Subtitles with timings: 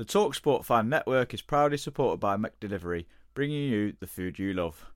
[0.00, 3.04] The TalkSport Fan Network is proudly supported by McDelivery,
[3.34, 4.90] bringing you the food you love.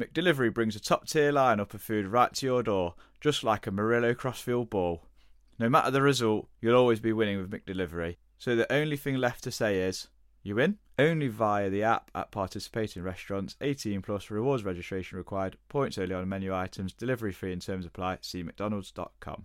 [0.00, 4.14] McDelivery brings a top-tier lineup of food right to your door, just like a Murillo
[4.14, 5.04] Crossfield ball.
[5.60, 8.16] No matter the result, you'll always be winning with McDelivery.
[8.36, 10.08] So the only thing left to say is,
[10.42, 10.78] you win?
[10.98, 13.54] Only via the app at participating restaurants.
[13.60, 15.56] 18 plus rewards registration required.
[15.68, 16.92] Points only on menu items.
[16.92, 18.18] Delivery fee and terms apply.
[18.22, 19.44] See mcdonalds.com.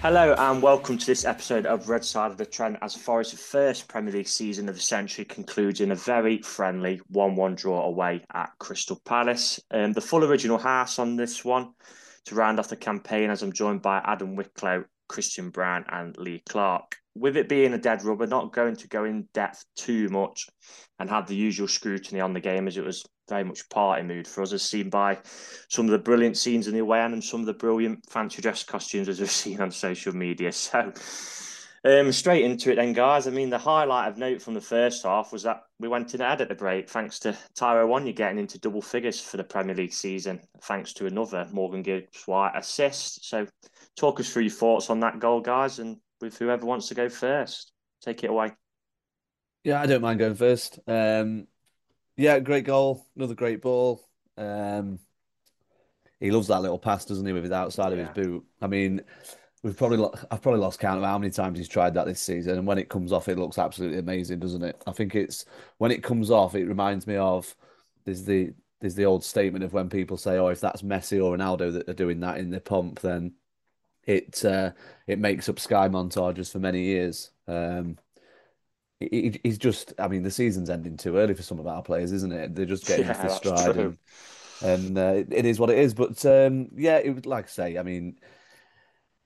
[0.00, 3.88] Hello and welcome to this episode of Red Side of the Trent as Forest's first
[3.88, 8.24] Premier League season of the century concludes in a very friendly 1 1 draw away
[8.32, 9.58] at Crystal Palace.
[9.72, 11.72] Um, the full original house on this one
[12.26, 16.44] to round off the campaign as I'm joined by Adam Wicklow, Christian Brown, and Lee
[16.48, 16.98] Clark.
[17.18, 20.46] With it being a dead rubber, not going to go in depth too much
[20.98, 24.26] and have the usual scrutiny on the game as it was very much party mood
[24.26, 25.18] for us, as seen by
[25.68, 28.42] some of the brilliant scenes in the away end and some of the brilliant fancy
[28.42, 30.52] dress costumes as we've seen on social media.
[30.52, 30.92] So,
[31.84, 33.26] um, straight into it then, guys.
[33.26, 36.20] I mean, the highlight of note from the first half was that we went in
[36.20, 39.76] ahead at the break, thanks to Taiwo Awoniyi getting into double figures for the Premier
[39.76, 43.24] League season, thanks to another Morgan Gibbs White assist.
[43.28, 43.46] So,
[43.96, 47.08] talk us through your thoughts on that goal, guys, and with whoever wants to go
[47.08, 47.72] first.
[48.02, 48.52] Take it away.
[49.64, 50.78] Yeah, I don't mind going first.
[50.86, 51.46] Um,
[52.16, 54.08] yeah, great goal, another great ball.
[54.36, 54.98] Um,
[56.20, 58.44] he loves that little pass, doesn't he, with his outside of his boot?
[58.60, 59.02] I mean,
[59.62, 62.20] we've probably lo- I've probably lost count of how many times he's tried that this
[62.20, 64.82] season, and when it comes off, it looks absolutely amazing, doesn't it?
[64.86, 65.44] I think it's
[65.78, 67.54] when it comes off, it reminds me of
[68.04, 71.36] there's the there's the old statement of when people say, "Oh, if that's Messi or
[71.36, 73.34] Ronaldo that are doing that in the pump, then
[74.08, 74.72] it uh,
[75.06, 77.98] it makes up Sky montages for many years." Um,
[79.00, 81.82] he- he, he's just, I mean, the season's ending too early for some of our
[81.82, 82.54] players, isn't it?
[82.54, 83.98] They're just getting Yeah, off the stride, and,
[84.60, 85.94] and uh, it, it is what it is.
[85.94, 88.18] But um, yeah, it would like I say, I mean,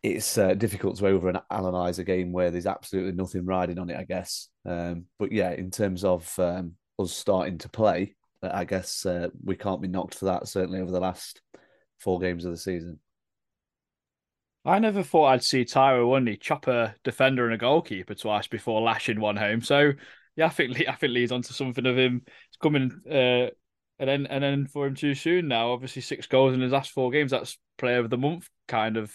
[0.02, 3.96] it's uh, difficult to over analyze a game where there's absolutely nothing riding on it,
[3.96, 4.48] I guess.
[4.66, 9.54] Um, but yeah, in terms of um, us starting to play, I guess uh, we
[9.54, 10.48] can't be knocked for that.
[10.48, 11.40] Certainly over the last
[12.00, 12.98] four games of the season.
[14.64, 18.80] I never thought I'd see Taiwo Awoniyi chop a defender and a goalkeeper twice before
[18.80, 19.60] lashing one home.
[19.62, 19.92] So
[20.36, 22.22] yeah, I think I think Lee's onto something of him.
[22.48, 23.50] It's coming uh,
[23.98, 25.72] and then and then for him too soon now.
[25.72, 27.32] Obviously six goals in his last four games.
[27.32, 29.12] That's player of the month kind of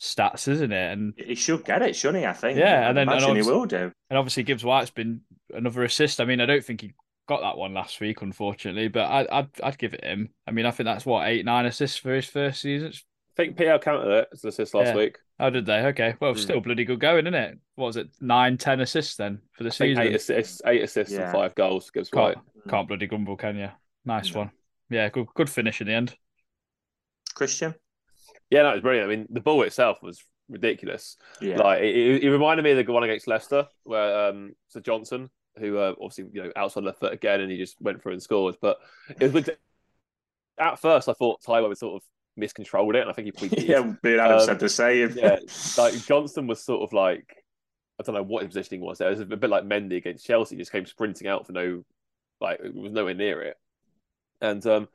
[0.00, 0.92] stats, isn't it?
[0.92, 2.26] And He should get it, shouldn't he?
[2.26, 2.58] I think.
[2.58, 3.92] Yeah, I and then- and he will do.
[4.10, 5.20] and obviously Gibbs White's been
[5.54, 6.20] another assist.
[6.20, 6.92] I mean, I don't think he
[7.28, 10.30] got that one last week, unfortunately, but I, I'd I'd give it him.
[10.46, 12.92] I mean, I think that's what eight nine assists for his first season.
[13.32, 14.94] It's- I think PL counted it as an assist last Yeah.
[14.96, 15.18] week.
[15.40, 15.80] Oh, did they?
[15.86, 16.38] Okay, well, Hmm.
[16.38, 17.58] still bloody good going, isn't it?
[17.74, 18.08] What was it?
[18.20, 20.02] Nine, ten assists then for the I season.
[20.02, 21.22] eight assists, eight assists Yeah.
[21.24, 21.90] and five goals.
[21.90, 22.34] Gibbs White.
[22.34, 23.70] Can't, can't bloody grumble, can you?
[24.04, 24.40] Nice No.
[24.40, 24.50] one.
[24.90, 26.16] Yeah, good good finish in the end.
[27.34, 27.74] Christian?
[28.50, 29.10] Yeah, no, it was brilliant.
[29.10, 31.16] I mean, the ball itself was ridiculous.
[31.40, 31.56] Yeah.
[31.56, 35.30] Like it, it, it reminded me of the one against Leicester, where um, Sir Johnson,
[35.58, 38.22] who uh, obviously you know outside left foot again, and he just went through and
[38.22, 38.56] scored.
[38.60, 39.50] But it was with,
[40.58, 43.50] at first I thought Tyler was sort of miscontrolled it, and I think he probably
[43.50, 43.68] did.
[43.68, 45.12] yeah, and Adam Um, said the same.
[45.16, 45.38] yeah,
[45.78, 47.44] like Johnstone was sort of like
[48.00, 48.98] I don't know what his positioning was.
[48.98, 51.84] There it was a bit like Mendy against Chelsea, just came sprinting out for no,
[52.40, 53.56] like it was nowhere near it.
[54.40, 54.88] And um,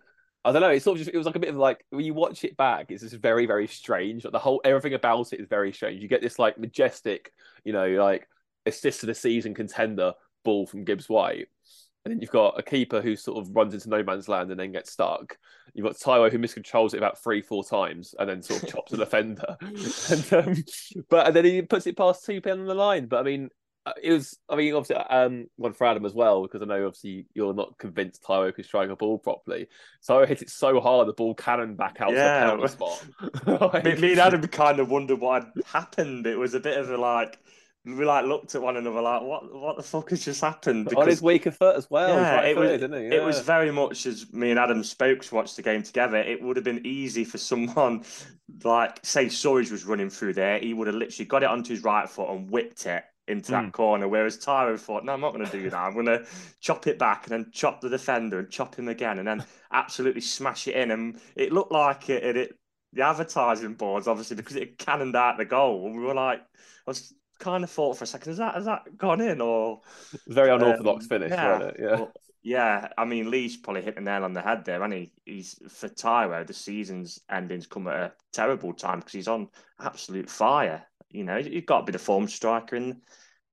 [0.43, 2.05] I don't know, it sort of just it was like a bit of like when
[2.05, 4.23] you watch it back, it's just very very strange.
[4.25, 6.01] Like the whole everything about it is very strange.
[6.01, 7.31] You get this like majestic,
[7.63, 8.27] you know, like
[8.65, 10.13] assist to the season contender
[10.43, 11.47] ball from Gibbs White.
[12.07, 14.59] And then you've got a keeper who sort of runs into no man's land and
[14.59, 15.37] then gets stuck.
[15.73, 18.93] You've got Taiwo who miscontrols it about three, four times and then sort of chops
[18.93, 19.57] a defender.
[19.61, 20.63] and, um,
[21.09, 23.07] but and then he puts it past two pen on the line.
[23.07, 23.49] But I mean,
[23.85, 24.37] uh, it was.
[24.49, 27.77] I mean, obviously, um, one for Adam as well because I know obviously you're not
[27.77, 29.67] convinced Taiwo can strike a ball properly.
[30.07, 32.51] Taiwo hit it so hard the ball cannon back out Yeah.
[32.51, 33.71] to the penalty spot.
[33.73, 36.25] Like- me, me and Adam kind of wondered what had happened.
[36.25, 37.37] It was a bit of a like
[37.95, 40.93] we like looked at one another like what what the fuck has just happened?
[40.93, 42.09] on his weaker foot as well.
[42.09, 43.15] Yeah, it was, footed, isn't he?
[43.15, 46.17] it was very much as me and Adam spoke to watch the game together.
[46.17, 48.03] It would have been easy for someone
[48.63, 50.59] like say Surridge was running through there.
[50.59, 53.65] He would have literally got it onto his right foot and whipped it into that
[53.65, 53.71] Mm.
[53.73, 54.07] corner.
[54.07, 55.77] Whereas Tyro thought, no, I'm not going to do that.
[55.77, 56.25] I'm going to
[56.61, 60.21] chop it back and then chop the defender and chop him again and then absolutely
[60.21, 60.91] smash it in.
[60.91, 62.23] And it looked like it.
[62.23, 62.57] it, it
[62.93, 65.85] the advertising boards, obviously, because it cannoned out the goal.
[65.87, 66.43] And we were like, I
[66.89, 69.81] was kind of thought for a second, has that has that gone in or
[70.27, 71.77] very unorthodox um, finish, yeah, wasn't?
[71.79, 71.95] Yeah.
[71.97, 75.11] but, yeah, I mean, Lee's probably hit the nail on the head there, and he?
[75.25, 76.43] He's for Tyro.
[76.43, 79.49] The season's ending's come at a terrible time because he's on
[79.81, 80.83] absolute fire.
[81.09, 83.01] You know, he's got to be the form striker in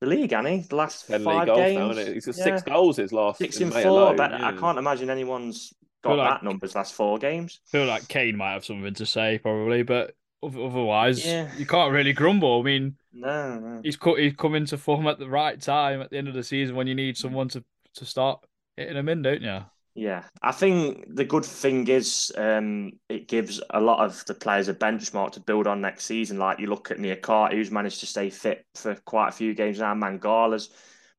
[0.01, 0.69] the league, hasn't?
[0.69, 2.05] The last Ten five games, now?
[2.13, 2.45] He's got Yeah.
[2.45, 4.15] six goals his last six in in four.
[4.15, 5.73] but I can't imagine anyone's
[6.03, 7.61] got like- that numbers last four games.
[7.67, 11.49] feel like Kane might have something to say probably, but otherwise Yeah.
[11.57, 12.61] you can't really grumble.
[12.61, 13.81] I mean, No, no.
[13.83, 16.43] he's cut he's come into form at the right time at the end of the
[16.43, 17.65] season when you need someone to
[17.95, 18.45] to start
[18.77, 19.61] hitting him in, don't you?
[19.95, 24.67] Yeah, I think the good thing is um, it gives a lot of the players
[24.67, 26.37] a benchmark to build on next season.
[26.39, 29.79] Like you look at Niakhaté, who's managed to stay fit for quite a few games
[29.79, 29.95] now.
[29.95, 30.71] Mangala's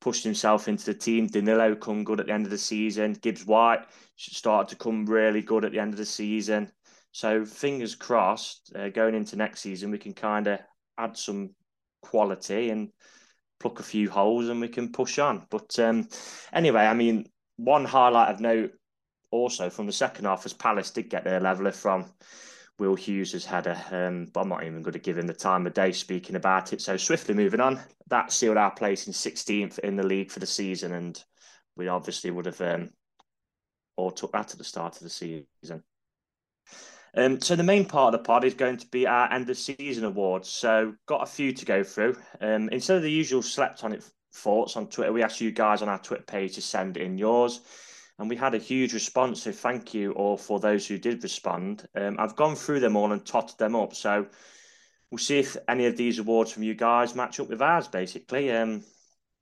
[0.02, 1.28] pushed himself into the team.
[1.28, 3.14] Danilo come good at the end of the season.
[3.14, 3.86] Gibbs White
[4.18, 6.70] started to come really good at the end of the season.
[7.14, 10.60] So fingers crossed, uh, going into next season, we can kind of
[10.98, 11.52] add some
[12.06, 12.90] quality and
[13.60, 15.46] pluck a few holes, and we can push on.
[15.50, 16.08] But um,
[16.54, 17.26] anyway, I mean,
[17.58, 18.72] one highlight of note
[19.32, 22.06] also from the second half was Palace did get their leveller from
[22.78, 25.74] Will Hughes' header, um, but I'm not even going to give him the time of
[25.74, 26.82] day speaking about it.
[26.82, 30.46] So swiftly moving on, that sealed our place in 16th in the league for the
[30.46, 31.22] season, and
[31.76, 32.90] we obviously would have um,
[33.96, 35.84] all took that at the start of the season.
[37.18, 39.58] Um, so the main part of the pod is going to be our end of
[39.58, 40.50] season awards.
[40.50, 42.18] So got a few to go through.
[42.42, 44.04] Um, instead of the usual slept on it
[44.34, 47.62] thoughts on Twitter, we asked you guys on our Twitter page to send in yours,
[48.20, 49.44] and we had a huge response.
[49.44, 51.88] So thank you all for those who did respond.
[51.96, 53.96] Um, I've gone through them all and totted them up.
[53.96, 54.28] So
[55.10, 57.88] we'll see if any of these awards from you guys match up with ours.
[57.88, 58.84] Basically, um,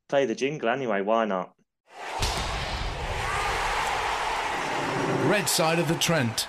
[0.10, 1.02] play the jingle anyway.
[1.02, 1.56] Why not?
[5.28, 6.48] Red side of the Trent.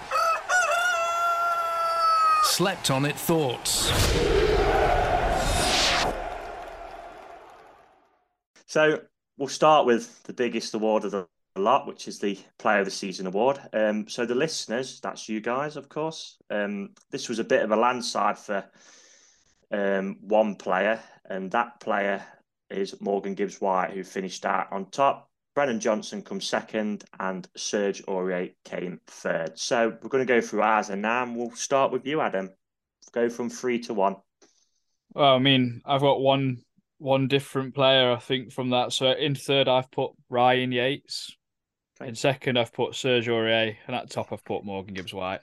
[2.54, 3.90] Slept on it thoughts.
[8.66, 9.00] So
[9.36, 12.92] we'll start with the biggest award of the lot, which is the Player of the
[12.92, 13.58] Season award.
[13.72, 16.36] Um, so the listeners, that's you guys, of course.
[16.48, 18.64] Um, this was a bit of a landslide for
[19.72, 22.24] um, one player, and that player
[22.70, 25.28] is Morgan Gibbs White, who finished out on top.
[25.54, 29.58] Brennan Johnson comes second, and Serge Aurier came third.
[29.58, 32.50] So we're going to go through ours, and now we'll start with you, Adam.
[33.12, 34.16] Go from three to one.
[35.14, 36.62] Well, I mean, I've got one
[36.98, 38.92] one different player, I think, from that.
[38.92, 41.36] So in third, I've put Ryan Yates.
[42.00, 42.08] Okay.
[42.08, 45.40] In second, I've put Serge Aurier, and at top, I've put Morgan Gibbs White.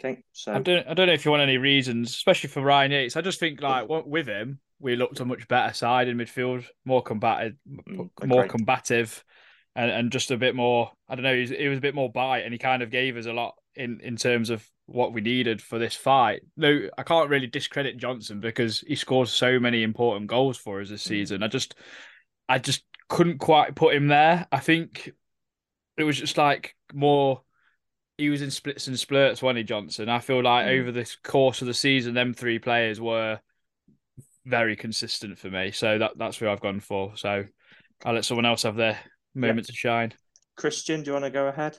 [0.00, 2.90] Okay, so I don't, I don't know if you want any reasons, especially for Ryan
[2.92, 3.16] Yates.
[3.16, 7.02] I just think like with him, we looked a much better side in midfield, more
[7.02, 7.54] combative,
[7.88, 8.50] Mm, more agreed.
[8.50, 9.24] combative,
[9.76, 10.90] and, and just a bit more.
[11.08, 11.34] I don't know.
[11.34, 13.32] He was, he was a bit more bite, and he kind of gave us a
[13.32, 16.42] lot in in terms of what we needed for this fight.
[16.56, 20.90] No, I can't really discredit Johnson because he scores so many important goals for us
[20.90, 21.08] this Mm.
[21.08, 21.42] season.
[21.42, 21.74] I just,
[22.48, 24.46] I just couldn't quite put him there.
[24.52, 25.10] I think
[25.96, 27.42] it was just like more.
[28.18, 30.08] He was in splits and splurts, wasn't he, Johnson?
[30.08, 30.80] I feel like Mm.
[30.80, 33.40] over the course of the season, them three players were
[34.44, 35.72] very consistent for me.
[35.72, 37.16] So that that's who I've gone for.
[37.16, 37.44] So
[38.04, 38.98] I'll let someone else have their
[39.34, 40.12] moment to shine.
[40.56, 41.78] Christian, do you want to go ahead?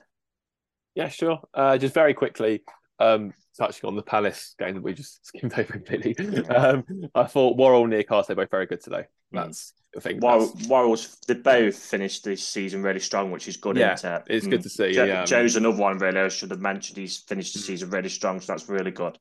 [0.96, 1.40] Yeah, sure.
[1.54, 2.64] Uh, just very quickly,
[3.00, 6.16] um, touching on the Palace game that we just skimmed over completely.
[6.50, 9.06] Um, I thought Worrall and Newcastle both very good today.
[9.32, 10.22] That's I think.
[10.24, 13.76] War- Worrall's they both finished this season really strong, which is good.
[13.78, 14.24] Yeah, isn't it?
[14.28, 15.26] it's good to see, Jo- yeah.
[15.26, 16.20] Joe's another one really.
[16.20, 19.18] I should have mentioned he's finished the season really strong, so that's really good.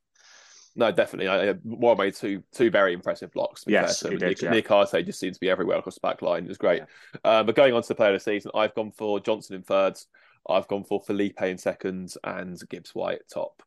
[0.76, 1.28] No, definitely.
[1.28, 3.64] I, Worrall made two two very impressive blocks.
[3.66, 4.50] Yes, to he did, Nick, yeah.
[4.52, 6.44] Niakhaté just seems to be everywhere across the back line.
[6.44, 6.82] It was great.
[7.22, 9.62] Uh, but going on to the player of the season, I've gone for Johnson in
[9.62, 10.06] thirds.
[10.48, 13.62] I've gone for Felipe in seconds and Gibbs White at top.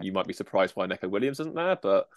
[0.00, 2.08] You might be surprised why Neco Williams isn't there, but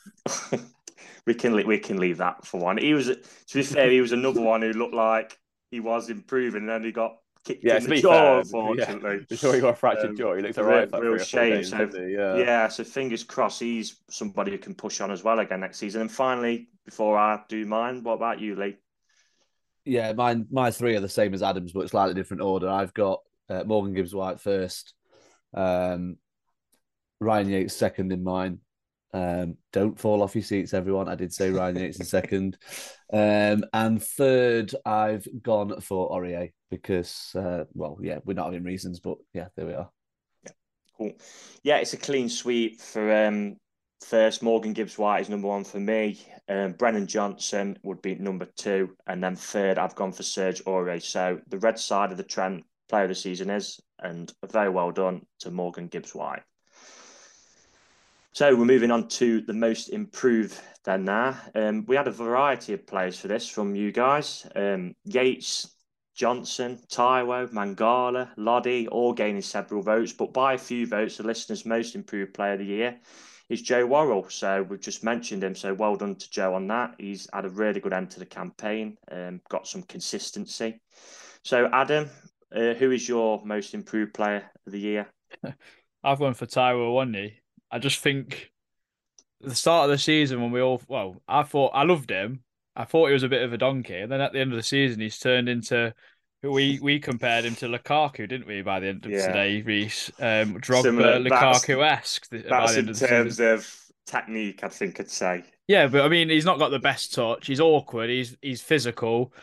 [1.25, 2.77] we can we can leave that for one.
[2.77, 3.18] He was to
[3.53, 5.39] be fair, he was another one who looked like
[5.72, 8.39] he was improving, and then he got kicked Yeah, in to the be jaw, fair,
[8.39, 9.12] unfortunately.
[9.17, 11.12] yeah, before he got a fractured Um, jaw, he looked real- alright for like real
[11.13, 11.53] three or four shame.
[11.53, 12.00] games, So.
[12.01, 12.38] Yeah.
[12.38, 16.01] yeah, so fingers crossed he's somebody who can push on as well again next season.
[16.01, 18.77] And finally, before I do mine, what about you, Lee?
[19.86, 22.69] Yeah, mine my three are the same as Adams, but slightly different order.
[22.69, 24.93] I've got uh, Morgan Gibbs White first,
[25.55, 26.17] um,
[27.19, 28.60] Ryan Yates second in mine.
[29.13, 31.10] Um, don't fall off your seats, everyone.
[31.10, 32.58] I did say Ryan Yates in second,
[33.12, 39.00] um, and third I've gone for Aurier because, uh, well, yeah, we're not having reasons,
[39.00, 39.89] but yeah, there we are.
[40.44, 40.51] Yeah,
[40.98, 41.13] Cool.
[41.63, 43.58] Yeah, it's a clean sweep for um,
[44.06, 44.41] first.
[44.41, 46.20] Morgan Gibbs White is number one for me.
[46.48, 51.01] Um, Brennan Johnson would be number two, and then third, I've gone for Serge Aurier.
[51.01, 54.91] So the red side of the Trent player of the season is, and very well
[54.91, 56.44] done to Morgan Gibbs White.
[58.33, 61.38] So we're moving on to the most improved then now.
[61.53, 64.47] Um, we had a variety of players for this from you guys.
[64.55, 65.75] Um, Yates,
[66.15, 71.65] Johnson, Taiwo, Mangala, Lodi, all gaining several votes, but by a few votes, the listener's
[71.65, 73.00] most improved player of the year
[73.50, 74.29] is Joe Worrall.
[74.29, 75.53] So we've just mentioned him.
[75.53, 76.95] So well done to Joe on that.
[76.97, 80.79] He's had a really good end to the campaign, um, got some consistency.
[81.43, 82.09] So Adam,
[82.55, 85.07] uh, who is your most improved player of the year?
[86.03, 87.40] I've gone for Taiwo Awoniyi.
[87.71, 88.51] I just think
[89.39, 92.43] the start of the season when we all well, I thought I loved him.
[92.75, 94.57] I thought he was a bit of a donkey, and then at the end of
[94.57, 95.93] the season, he's turned into
[96.43, 98.61] we we compared him to Lukaku, didn't we?
[98.61, 99.27] By the end of Yeah.
[99.27, 102.29] today, Reese, um, Drogba, Lukaku esque.
[102.29, 102.99] That's the in terms
[103.33, 103.47] season.
[103.53, 105.43] of technique, I think I'd say.
[105.67, 107.47] Yeah, but I mean, he's not got the best touch.
[107.47, 108.09] He's awkward.
[108.09, 109.33] He's he's physical.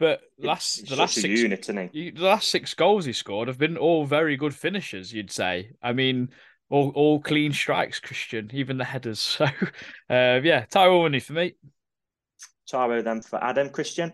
[0.00, 3.76] But last He's the last six unit, the last six goals he scored have been
[3.76, 5.12] all very good finishes.
[5.12, 5.70] You'd say.
[5.82, 6.30] I mean,
[6.70, 9.20] all all clean strikes, Christian, even the headers.
[9.38, 11.54] So, uh, yeah, Taiwo Awoniyi for me.
[12.68, 14.12] Taro then for Adam Christian.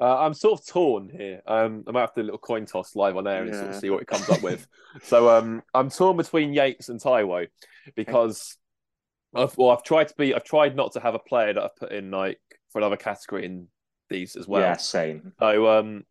[0.00, 1.42] Uh, I'm sort of torn here.
[1.46, 3.68] Um, I might have to do a little coin toss live on air and sort
[3.70, 4.66] of see what it comes up with.
[5.04, 7.48] So um, I'm torn between Yates and Taiwo
[7.96, 8.58] because
[9.34, 11.76] I've well, I've tried to be, I've tried not to have a player that I've
[11.76, 13.68] put in like for another category in
[14.10, 14.60] these as well.
[14.60, 15.32] yeah, same.
[15.38, 16.04] So um,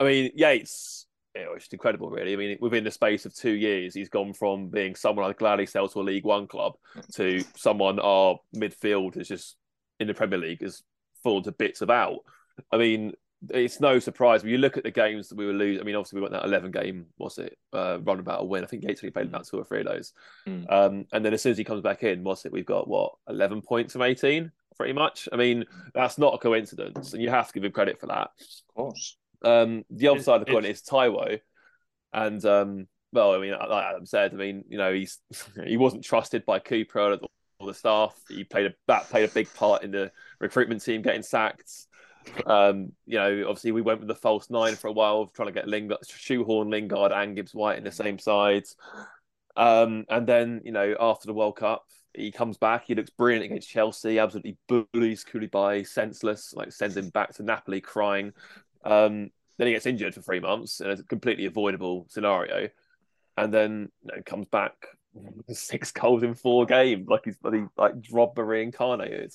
[0.00, 2.32] I mean Yates, it's incredible, really.
[2.32, 5.66] I mean, within the space of two years, he's gone from being someone I'd gladly
[5.66, 6.74] sell to a League One club
[7.14, 9.56] to someone our midfield is just
[10.00, 10.82] in the Premier League has
[11.22, 12.18] fallen to bits about.
[12.70, 13.14] I mean,
[13.50, 15.80] it's no surprise when you look at the games that we were losing.
[15.80, 18.64] I mean, obviously we went that eleven game, what's it, uh, run about a win.
[18.64, 20.12] I think Yates only played about two or three of those.
[20.46, 20.72] Mm.
[20.72, 22.52] Um, and then as soon as he comes back in, what's it?
[22.52, 25.28] We've got what eleven points from eighteen, pretty much.
[25.32, 28.30] I mean, that's not a coincidence, and you have to give him credit for that.
[28.40, 29.16] Of course.
[29.44, 31.40] Um, the other It- side of the coin is Taiwo,
[32.12, 35.18] and um, well, I mean, like Adam said, I mean, you know, he's
[35.66, 37.26] he wasn't trusted by Cooper or the,
[37.60, 38.14] or the staff.
[38.28, 40.10] He played a that played a big part in the
[40.40, 41.70] recruitment team getting sacked.
[42.46, 45.52] Um, you know, obviously we went with the false nine for a while, trying to
[45.52, 48.76] get Lingard, shoehorn Lingard and Gibbs White in the same sides.
[49.56, 51.84] Um, and then you know, after the World Cup,
[52.14, 52.84] he comes back.
[52.86, 54.18] He looks brilliant against Chelsea.
[54.18, 56.54] Absolutely bullies Koulibaly, senseless.
[56.54, 58.32] Like sends him back to Napoli crying.
[58.84, 62.68] Um, then he gets injured for three months in a completely avoidable scenario,
[63.36, 64.74] and then you know, comes back
[65.50, 69.32] six goals in four games, like he's bloody like Drogba reincarnated.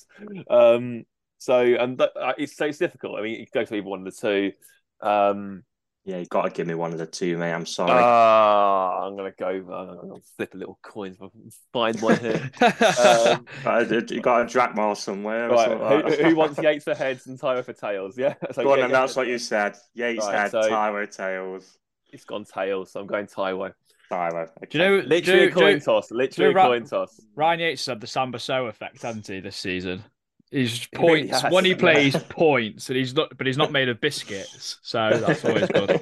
[0.48, 1.04] Um,
[1.38, 3.18] so and that, uh, it's so it's difficult.
[3.18, 4.52] I mean, it goes to either one of the two.
[5.00, 5.64] Um,
[6.04, 7.52] Yeah, you got to give me one of the two, mate.
[7.52, 7.92] I'm sorry.
[7.92, 9.48] ah, I'm gonna go.
[9.48, 12.50] I'm gonna flip a little coin if I can find one here.
[12.98, 15.50] Um, But you got a drachma somewhere.
[15.50, 18.16] right, something like who, who wants Yates for heads and Tyler for tails?
[18.16, 19.76] Yeah, so Go on, and that's what you said.
[19.94, 21.78] Yates Right, head, so- Tyro tails.
[22.12, 23.72] It's gone tails, so I'm going Taiwo.
[24.08, 24.42] Tyro.
[24.42, 24.66] Okay.
[24.70, 24.96] Do you know?
[25.06, 26.10] Literally do, a coin do, toss.
[26.10, 27.20] Literally a coin toss.
[27.36, 30.02] Ryan Yates had the Samba So effect, hasn't he, this season?
[30.50, 31.52] He's He really points has.
[31.52, 35.44] when he plays points, and he's not, but he's not made of biscuits, so that's
[35.44, 36.00] always good.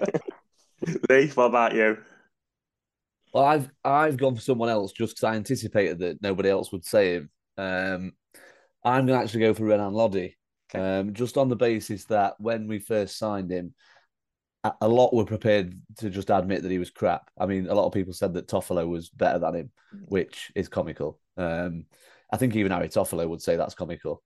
[1.11, 1.99] Lee, what about you?
[3.33, 6.85] Well, I've I've gone for someone else just because I anticipated that nobody else would
[6.85, 7.31] say him.
[7.59, 8.13] Um,
[8.85, 10.35] I'm going to actually go for Renan Lodi,
[10.75, 13.75] um, just on the basis that when we first signed him,
[14.65, 17.31] a, a lot were prepared to just admit that he was crap.
[17.39, 19.71] I mean, a lot of people said that Toffolo was better than him,
[20.07, 21.19] which is comical.
[21.37, 21.85] Um,
[22.31, 24.23] I think even Harry Toffolo would say that's comical.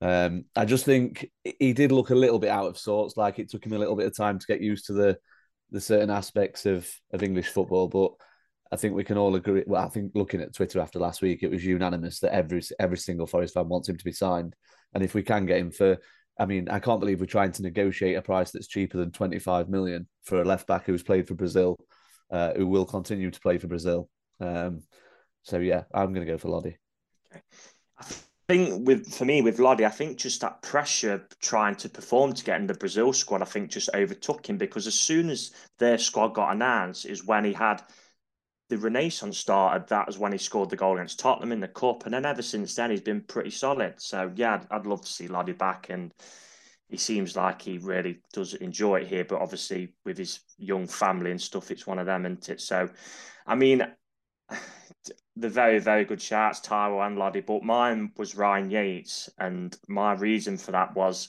[0.00, 3.16] Um, I just think he did look a little bit out of sorts.
[3.16, 5.18] Like it took him a little bit of time to get used to the
[5.70, 8.12] the certain aspects of of English football, but
[8.72, 9.64] I think we can all agree.
[9.66, 12.98] Well, I think looking at Twitter after last week, it was unanimous that every every
[12.98, 14.54] single Forest fan wants him to be signed,
[14.94, 15.98] and if we can get him for,
[16.38, 19.38] I mean, I can't believe we're trying to negotiate a price that's cheaper than twenty
[19.38, 21.76] five million for a left back who's played for Brazil,
[22.30, 24.08] uh, who will continue to play for Brazil.
[24.40, 24.82] Um,
[25.42, 26.76] so yeah, I'm going to go for Lodi.
[27.98, 28.04] I
[28.48, 32.44] think with for me with Lodi, I think just that pressure trying to perform to
[32.44, 35.98] get in the Brazil squad, I think just overtook him because as soon as their
[35.98, 37.82] squad got announced, is when he had
[38.68, 39.88] the renaissance started.
[39.88, 42.42] That was when he scored the goal against Tottenham in the cup, and then ever
[42.42, 44.00] since then he's been pretty solid.
[44.00, 46.14] So yeah, I'd, I'd love to see Lodi back, and
[46.88, 49.24] he seems like he really does enjoy it here.
[49.24, 52.60] But obviously with his young family and stuff, it's one of them, isn't it?
[52.60, 52.88] So,
[53.46, 53.86] I mean
[55.36, 59.30] the very, very good shots, Taiwo and Lodi, but mine was Ryan Yates.
[59.38, 61.28] And my reason for that was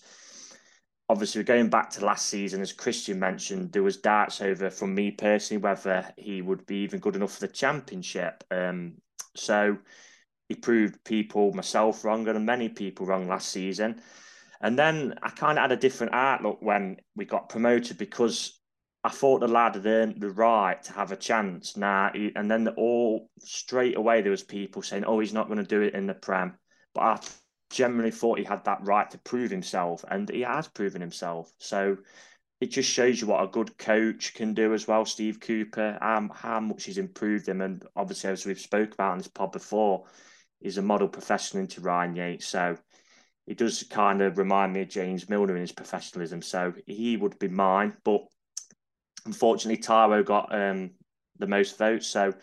[1.10, 5.12] obviously going back to last season, as Christian mentioned, there was doubts over from me
[5.12, 8.43] personally whether he would be even good enough for the championship.
[8.50, 8.93] Um,
[9.36, 9.77] so
[10.48, 14.01] he proved people, myself wrong, and many people wrong last season.
[14.62, 18.61] And then I kind of had a different outlook when we got promoted because
[19.03, 21.75] I thought the lad had earned the right to have a chance.
[21.75, 25.63] Now, and then all straight away there was people saying, "Oh, he's not going to
[25.63, 26.58] do it in the Prem,"
[26.93, 27.20] but I
[27.72, 31.51] generally thought he had that right to prove himself, and he has proven himself.
[31.58, 31.98] So
[32.60, 35.03] it just shows you what a good coach can do as well.
[35.03, 39.17] Steve Cooper, um, how much he's improved him, and obviously as we've spoke about in
[39.17, 40.05] this pod before,
[40.60, 42.46] he's a model professional into Ryan Yates.
[42.46, 42.77] So
[43.48, 46.43] he does kind of remind me of James Milner in his professionalism.
[46.43, 48.22] So he would be mine, but
[49.25, 50.92] Unfortunately, Taiwo got um,
[51.38, 52.08] the most votes.
[52.08, 52.34] So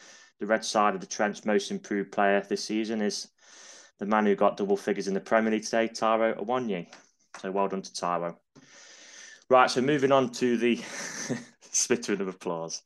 [0.41, 3.29] the red side of the Trent's most improved player this season is
[3.99, 6.87] the man who got double figures in the Premier League today, Taiwo Awoniyi.
[7.41, 8.37] So well done to Taiwo.
[9.51, 10.81] Right, so moving on to the
[11.71, 12.83] splittering of applause.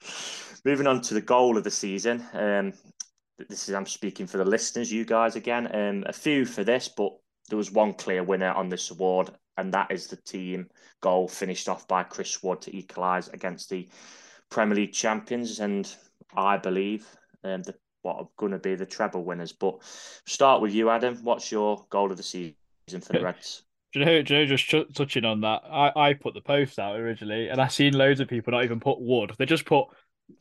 [0.65, 2.25] Moving on to the goal of the season.
[2.33, 2.73] Um,
[3.49, 5.75] this is I'm speaking for the listeners, you guys again.
[5.75, 7.13] Um, a few for this, but
[7.49, 10.68] there was one clear winner on this award, and that is the team
[11.00, 13.88] goal finished off by Chris Wood to equalise against the
[14.50, 15.92] Premier League champions, and
[16.37, 17.06] I believe
[17.44, 19.52] um, the, what are going to be the treble winners.
[19.52, 19.78] But
[20.26, 21.18] start with you, Adam.
[21.23, 22.54] What's your goal of the season
[23.00, 23.62] for the Reds?
[23.92, 26.40] Do you know, do you know just ch- touching on that, I, I put the
[26.40, 29.32] post out originally, and I seen loads of people not even put Wood.
[29.38, 29.87] They just put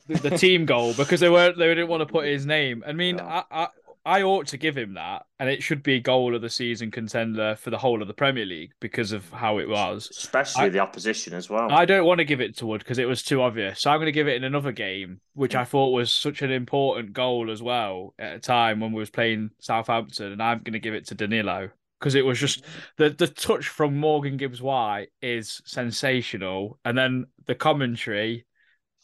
[0.06, 2.82] the, the team goal because they weren't they didn't want to put his name.
[2.86, 3.68] I mean, I, I
[4.04, 7.56] I ought to give him that, and it should be goal of the season contender
[7.56, 10.80] for the whole of the Premier League because of how it was, especially I, the
[10.80, 11.70] opposition as well.
[11.70, 13.98] I don't want to give it to Wood because it was too obvious, so I'm
[13.98, 17.50] going to give it in another game, which I thought was such an important goal
[17.50, 20.94] as well at a time when we was playing Southampton, and I'm going to give
[20.94, 22.64] it to Danilo because it was just
[22.96, 28.46] the the touch from Morgan Gibbs White is sensational, and then the commentary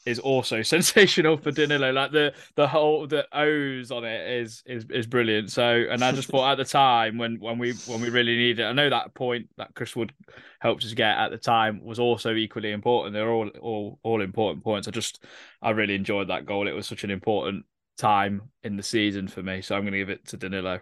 [0.08, 1.92] is also sensational for Danilo.
[1.92, 5.50] Like the the whole the O's on it is is is brilliant.
[5.50, 8.64] So and I just thought at the time when when we when we really needed
[8.64, 10.12] it, I know that point that Chris Wood
[10.60, 13.14] helped us get at the time was also equally important.
[13.14, 14.88] They're all all all important points.
[14.88, 15.24] I just
[15.62, 16.68] I really enjoyed that goal.
[16.68, 17.64] It was such an important
[17.98, 19.60] time in the season for me.
[19.60, 20.80] So I'm going to give it to Danilo.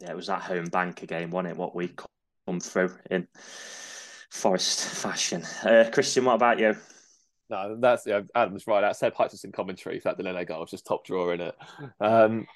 [0.00, 1.56] Yeah, it was that home bank again, wasn't it?
[1.58, 1.90] What we
[2.46, 3.26] come through in
[4.30, 5.42] Forest fashion.
[5.64, 6.76] Uh, Christian, what about you?
[7.50, 8.80] No, that's yeah, Adam's right.
[8.80, 11.56] That Seb Hutchinson commentary for that Danilo goal was just top drawer in it.
[12.00, 12.46] Um,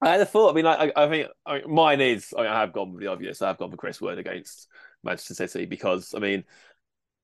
[0.00, 0.50] I had a thought.
[0.50, 2.34] I mean, I, I think I mean, mine is.
[2.36, 3.42] I, mean, I have gone with the obvious.
[3.42, 4.68] I have gone for Chris Wood against
[5.04, 6.44] Manchester City because I mean,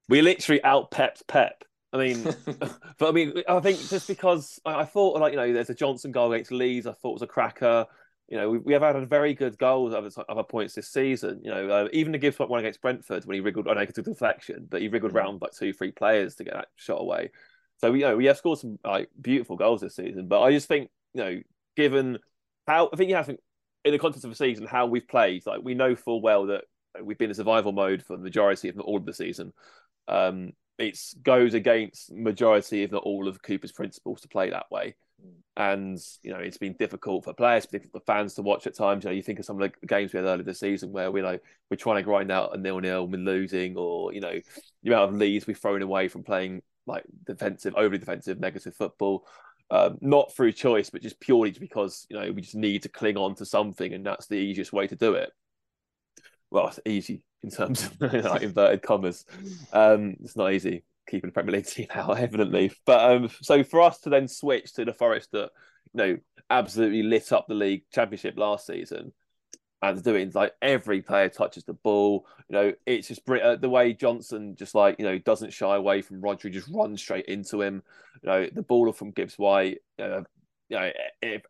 [0.09, 1.65] we literally out pepped Pep.
[1.93, 2.23] I mean,
[2.99, 5.75] but I mean, I think just because I, I, thought like you know, there's a
[5.75, 6.87] Johnson goal against Leeds.
[6.87, 7.87] I thought was a cracker
[8.29, 11.41] you know, we, we have had a very good goals other other points this season.
[11.43, 13.95] You know, uh, even the Gibbs one against Brentford when he wriggled, I know it
[13.95, 17.31] took deflection, but he wriggled around like two, three players to get that shot away.
[17.79, 20.29] So you know, we have scored some like beautiful goals this season.
[20.29, 21.41] But I just think, you know,
[21.75, 22.19] given
[22.67, 23.39] how I think you have to,
[23.85, 26.65] in the context of the season, how we've played, like we know full well that
[27.03, 29.55] we've been in survival mode for the majority, if not all of the season.
[30.07, 34.97] Um, it goes against majority, if not all, of Cooper's principles to play that way
[35.59, 39.05] and you know it's been difficult for players, difficult for fans to watch at times.
[39.05, 41.11] You know, you think of some of the games we had earlier this season where
[41.11, 44.39] we like we're trying to grind out a nil-nil, we're losing, or you know
[44.83, 49.27] the amount of leads we've thrown away from playing like defensive, overly defensive, negative football.
[49.71, 53.17] Um, not through choice, but just purely because you know we just need to cling
[53.17, 55.31] on to something, and that's the easiest way to do it.
[56.51, 59.27] Well, it's easy in terms of inverted commas.
[59.73, 62.73] Um, it's not easy keeping the Premier League team out, evidently.
[62.87, 65.51] But um, so for us to then switch to the Forest that
[65.95, 66.17] you know
[66.51, 69.13] absolutely lit up the league championship last season,
[69.83, 72.27] and doing like every player touches the ball.
[72.49, 76.03] You know, it's just uh, the way Johnson just like you know doesn't shy away
[76.03, 77.83] from Rodri, just runs straight into him.
[78.23, 79.79] You know, the ball from Gibbs White.
[79.99, 80.23] Uh,
[80.69, 80.91] you know,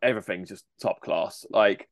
[0.01, 1.45] everything's just top class.
[1.49, 1.89] Like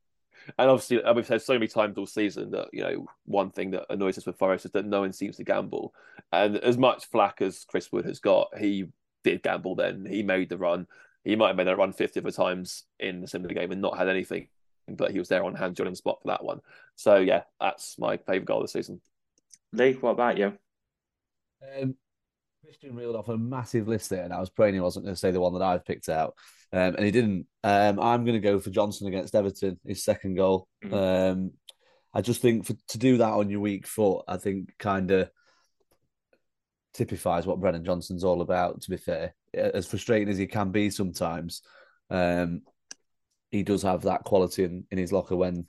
[0.56, 3.86] and obviously, we've said so many times all season that you know one thing that
[3.90, 5.94] annoys us with Forest is that no one seems to gamble.
[6.32, 8.86] And as much flack as Chris Wood has got, he
[9.24, 9.74] did gamble.
[9.74, 10.86] Then he made the run.
[11.24, 13.98] He might have made that run fifty other times in the similar game and not
[13.98, 14.48] had anything,
[14.88, 16.60] but he was there on hand, on the spot for that one.
[16.94, 19.00] So yeah, that's my favourite goal of the season.
[19.72, 20.56] Lee, what about you?
[21.80, 21.94] Um,
[22.64, 25.20] Christian reeled off a massive list there, and I was praying he wasn't going to
[25.20, 26.34] say the one that I've picked out,
[26.72, 27.46] um, and he didn't.
[27.64, 30.68] Um, I'm going to go for Johnson against Everton, his second goal.
[30.84, 30.92] Mhm.
[31.32, 31.50] Um,
[32.14, 35.30] I just think for, to do that on your weak foot, I think kind of
[36.94, 38.80] typifies what Brennan Johnson's all about.
[38.82, 41.62] To be fair, as frustrating as he can be sometimes,
[42.10, 42.62] um,
[43.50, 45.66] he does have that quality in, in his locker when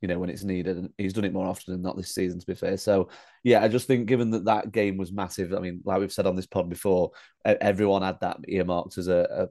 [0.00, 2.38] you know when it's needed, and he's done it more often than not this season.
[2.38, 3.08] To be fair, so
[3.42, 5.54] yeah, I just think given that that game was massive.
[5.54, 7.12] I mean, like we've said on this pod before,
[7.44, 9.48] everyone had that earmarked as a a,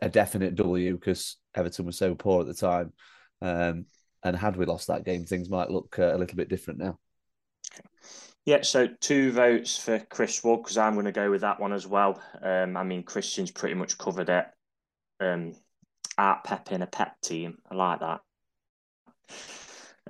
[0.00, 2.92] a definite W because Everton was so poor at the time.
[3.42, 3.86] Um,
[4.22, 6.98] and had we lost that game, things might look uh, a little bit different now.
[8.44, 11.72] Yeah, so two votes for Chris Wood because I'm going to go with that one
[11.72, 12.22] as well.
[12.40, 14.46] Um, I mean, Christian's pretty much covered it.
[15.18, 15.54] Um,
[16.16, 18.20] Art Pep in a Pep team, I like that.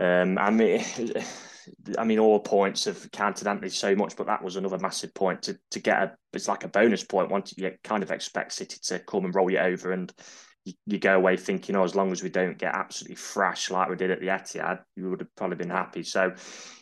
[0.00, 0.84] Um, I mean,
[1.98, 5.42] I mean, all points have counted Anthony so much, but that was another massive point
[5.42, 6.16] to to get a.
[6.32, 7.30] It's like a bonus point.
[7.30, 10.12] Once you kind of expect City to come and roll you over, and
[10.64, 13.88] you, you go away thinking, oh, as long as we don't get absolutely fresh like
[13.88, 16.02] we did at the Etihad, you would have probably been happy.
[16.02, 16.34] So,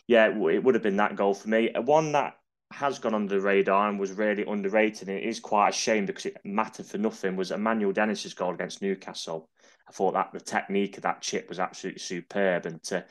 [0.09, 1.70] yeah, it, it would have been that goal for me.
[1.77, 2.35] One that
[2.72, 6.07] has gone under the radar and was really underrated, and it is quite a shame
[6.07, 7.37] because it mattered for nothing.
[7.37, 9.48] Was Emmanuel Dennis's goal against Newcastle.
[9.88, 13.05] I thought that the technique of that chip was absolutely superb, and to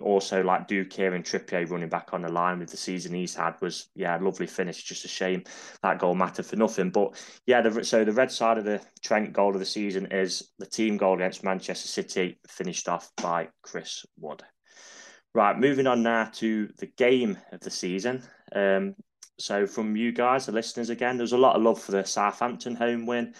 [0.00, 3.60] also like Duque and Trippier running back on the line with the season he's had
[3.60, 4.82] was yeah lovely finish.
[4.82, 5.44] Just a shame
[5.82, 6.90] that goal mattered for nothing.
[6.90, 10.50] But yeah, the, so the red side of the Trent goal of the season is
[10.58, 14.42] the team goal against Manchester City, finished off by Chris Wood.
[15.34, 18.22] Right, moving on now to the game of the season.
[18.54, 18.94] Um,
[19.38, 22.76] so from you guys, the listeners again, there's a lot of love for the Southampton
[22.76, 23.34] home win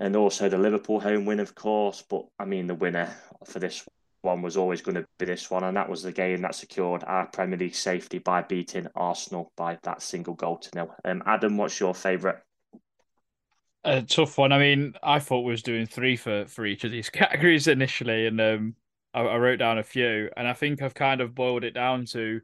[0.00, 2.02] and also the Liverpool home win, of course.
[2.08, 3.86] But I mean, the winner for this
[4.22, 7.04] one was always going to be this one, and that was the game that secured
[7.04, 10.94] our Premier League safety by beating Arsenal by that single goal to nil.
[11.04, 12.38] Um, Adam, what's your favourite?
[13.84, 14.52] A tough one.
[14.52, 18.26] I mean, I thought we was doing three for for each of these categories initially,
[18.26, 18.74] and um,
[19.12, 22.06] I, I wrote down a few, and I think I've kind of boiled it down
[22.06, 22.40] to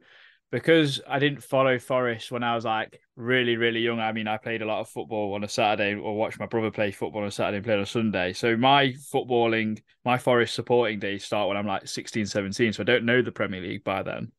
[0.51, 3.99] because I didn't follow Forest when I was like really, really young.
[3.99, 6.71] I mean, I played a lot of football on a Saturday or watched my brother
[6.71, 8.33] play football on a Saturday and play on a Sunday.
[8.33, 12.73] So my footballing, my Forest supporting days start when I'm like 16, 17.
[12.73, 14.31] So I don't know the Premier League by then.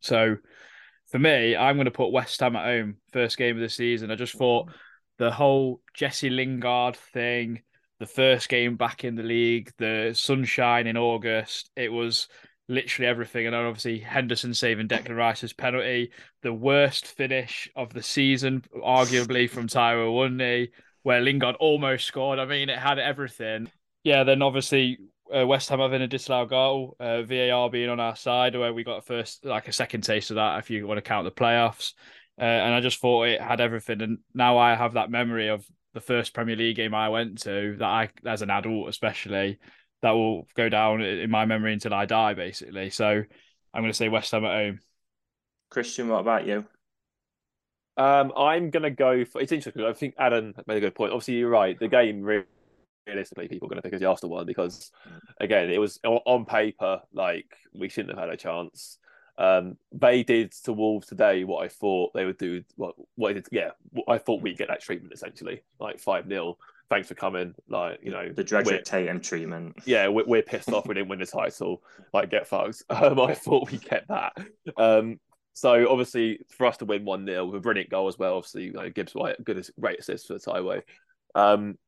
[0.00, 0.36] So
[1.10, 4.10] for me, I'm going to put West Ham at home, first game of the season.
[4.10, 4.70] I just thought
[5.18, 7.62] the whole Jesse Lingard thing,
[7.98, 12.28] the first game back in the league, the sunshine in August, it was
[12.68, 13.46] literally everything.
[13.46, 19.48] And then obviously Henderson saving Declan Rice's penalty, the worst finish of the season, arguably
[19.48, 20.70] from Taiwo Awoniyi,
[21.02, 22.38] where Lingard almost scored.
[22.38, 23.70] I mean, it had everything.
[24.02, 24.98] Yeah, then obviously
[25.34, 28.84] uh, West Ham having a disallowed goal, uh, VAR being on our side, where we
[28.84, 31.30] got a first, like a second taste of that, if you want to count the
[31.30, 31.92] playoffs.
[32.38, 34.02] Uh, and I just thought it had everything.
[34.02, 37.76] And now I have that memory of the first Premier League game I went to
[37.78, 39.58] that I, as an adult, especially,
[40.04, 42.90] that will go down in my memory until I die, basically.
[42.90, 44.80] So I'm going to say West Ham at home.
[45.70, 46.66] Christian, what about you?
[47.96, 49.40] Um, I'm gonna go for.
[49.40, 49.82] It's interesting.
[49.82, 51.12] I think Adam made a good point.
[51.12, 51.78] Obviously, you're right.
[51.78, 52.44] The game really,
[53.06, 54.90] realistically, people are going to pick as the Arsenal one because,
[55.40, 58.98] again, it was on paper like we shouldn't have had a chance.
[59.38, 62.62] Um, they did to Wolves today what I thought they would do.
[62.76, 63.70] What what did, yeah,
[64.06, 66.58] I thought we'd get that treatment essentially, like five 0
[66.90, 67.54] Thanks for coming.
[67.68, 69.76] Like you know, the Drederick Tatum treatment.
[69.84, 71.82] Yeah, we're, we're pissed off we didn't win the title.
[72.12, 72.82] Like get fucked.
[72.90, 74.32] Um, I thought we kept that.
[74.76, 75.18] Um,
[75.54, 78.36] so obviously for us to win one 0 with a brilliant goal as well.
[78.36, 80.82] Obviously, you know, Gibbs White good great assist for the tieway.
[81.34, 81.78] Um,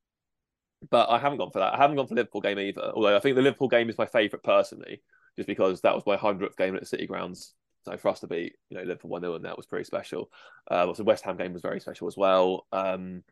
[0.90, 1.74] but I haven't gone for that.
[1.74, 2.92] I haven't gone for the Liverpool game either.
[2.94, 5.02] Although I think the Liverpool game is my favourite personally,
[5.36, 7.54] just because that was my hundredth game at the City grounds.
[7.84, 10.30] So for us to beat, you know, Liverpool one 0 and that was pretty special.
[10.70, 12.66] Uh, also, West Ham game was very special as well.
[12.72, 13.22] Um,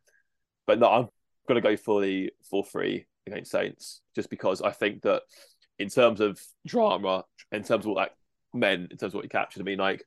[0.67, 1.09] but no, I'm
[1.47, 5.23] going to go for the four three against Saints, just because I think that
[5.79, 8.17] in terms of drama, in terms of what that
[8.59, 10.05] meant, in terms of what he captured, I mean, like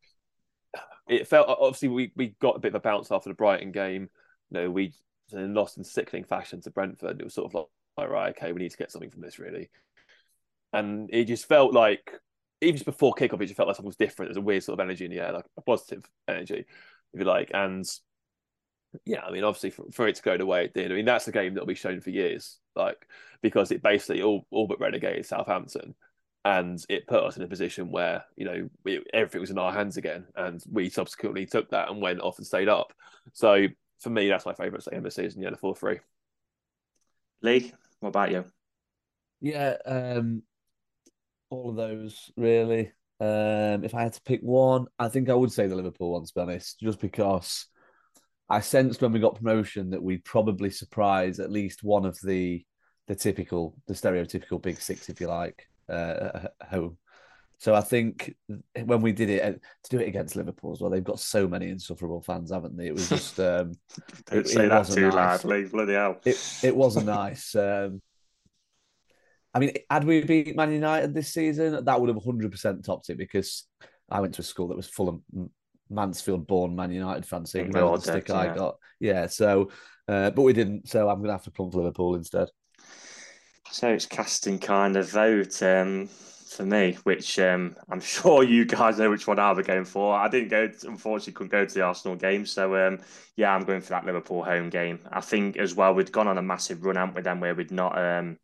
[1.09, 4.09] it felt obviously we we got a bit of a bounce after the Brighton game.
[4.49, 4.93] You know, we
[5.31, 7.19] lost in sickening fashion to Brentford.
[7.19, 7.65] It was sort of like,
[7.97, 9.69] like, right, okay, we need to get something from this, really.
[10.71, 12.11] And it just felt like,
[12.61, 14.29] even just before kickoff, it just felt like something was different.
[14.29, 16.65] There's a weird sort of energy in the air, like a positive energy,
[17.13, 17.51] if you like.
[17.53, 17.85] And
[19.05, 21.05] yeah, I mean, obviously, for, for it to go the way it did, I mean,
[21.05, 23.07] that's a game that'll be shown for years, like
[23.41, 25.95] because it basically all all but relegated Southampton
[26.47, 29.73] and it put us in a position where you know we, everything was in our
[29.73, 32.93] hands again, and we subsequently took that and went off and stayed up.
[33.33, 33.67] So
[33.99, 35.41] for me, that's my favourite game of the season.
[35.41, 35.99] Yeah, the four three.
[37.41, 38.45] Lee, what about you?
[39.41, 40.43] Yeah, um,
[41.49, 42.93] all of those really.
[43.19, 46.23] Um, if I had to pick one, I think I would say the Liverpool one.
[46.23, 47.65] To be honest, just because
[48.49, 52.63] I sensed when we got promotion that we'd probably surprise at least one of the
[53.07, 56.97] the typical, the stereotypical big six, if you like, uh, home.
[57.59, 58.35] So I think
[58.83, 61.69] when we did it to do it against Liverpool as well, they've got so many
[61.69, 62.87] insufferable fans, haven't they?
[62.87, 63.73] It was just um,
[64.25, 65.13] don't it, say it that too nice.
[65.13, 66.19] loudly, bloody hell.
[66.23, 67.55] It it wasn't nice.
[67.55, 68.01] Um,
[69.53, 73.17] I mean, had we beat Man United this season, that would have 100% topped it
[73.17, 73.65] because
[74.07, 75.21] I went to a school that was full of
[75.89, 78.77] Mansfield born Man United fan, So the stick I got.
[78.99, 79.71] Yeah, so,
[80.07, 80.89] uh, but we didn't.
[80.89, 82.49] So I'm going to have to plump Liverpool instead.
[83.71, 85.61] So it's casting kind of vote.
[85.61, 86.09] Um,
[86.47, 90.15] for me, which um, I'm sure you guys know which one I'll be going for.
[90.15, 92.45] I didn't go, to, unfortunately, couldn't go to the Arsenal game.
[92.45, 92.99] So, um,
[93.35, 94.99] yeah, I'm going for that Liverpool home game.
[95.11, 97.71] I think as well, we'd gone on a massive run, out with them where we'd
[97.71, 98.37] not, um,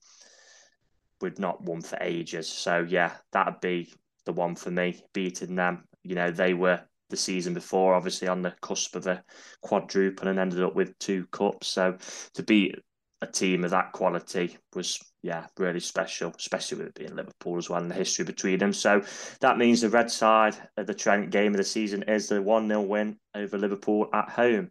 [1.21, 2.47] we'd not won for ages.
[2.49, 3.93] So, yeah, that'd be
[4.25, 5.85] the one for me, beating them.
[6.03, 6.81] You know, they were
[7.13, 9.23] the season before, obviously on the cusp of a
[9.61, 11.67] quadruple and ended up with two cups.
[11.67, 11.97] So,
[12.33, 12.75] to beat
[13.23, 17.69] a team of that quality was yeah really special, especially with it being Liverpool as
[17.69, 18.73] well and the history between them.
[18.73, 19.01] So
[19.39, 22.67] that means the red side of the Trent game of the season is the one
[22.67, 24.69] 0 win over Liverpool at home.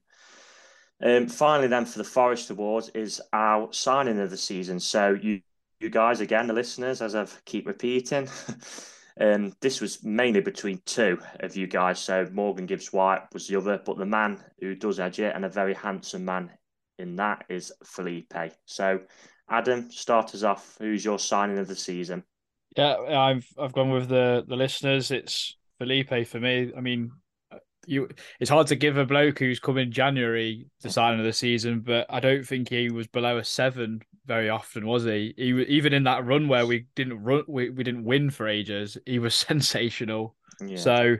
[1.02, 4.78] Um, finally, then for the Forest Awards is our signing of the season.
[4.78, 5.40] So you
[5.80, 8.28] you guys again, the listeners, as I keep repeating.
[9.20, 12.00] Um, this was mainly between two of you guys.
[12.00, 15.44] So Morgan Gibbs White was the other, but the man who does edge it and
[15.44, 16.50] a very handsome man
[16.98, 18.32] in that is Felipe.
[18.64, 19.00] So,
[19.50, 20.76] Adam, start us off.
[20.78, 22.24] Who's your signing of the season?
[22.76, 25.10] Yeah, I've I've gone with the the listeners.
[25.10, 26.72] It's Felipe for me.
[26.76, 27.12] I mean,
[27.86, 28.08] you
[28.40, 31.80] it's hard to give a bloke who's come in January the signing of the season,
[31.80, 35.34] but I don't think he was below a seven very often, was he?
[35.36, 38.96] He even in that run where we didn't run, we, we didn't win for ages.
[39.06, 40.36] He was sensational.
[40.64, 40.76] Yeah.
[40.76, 41.16] So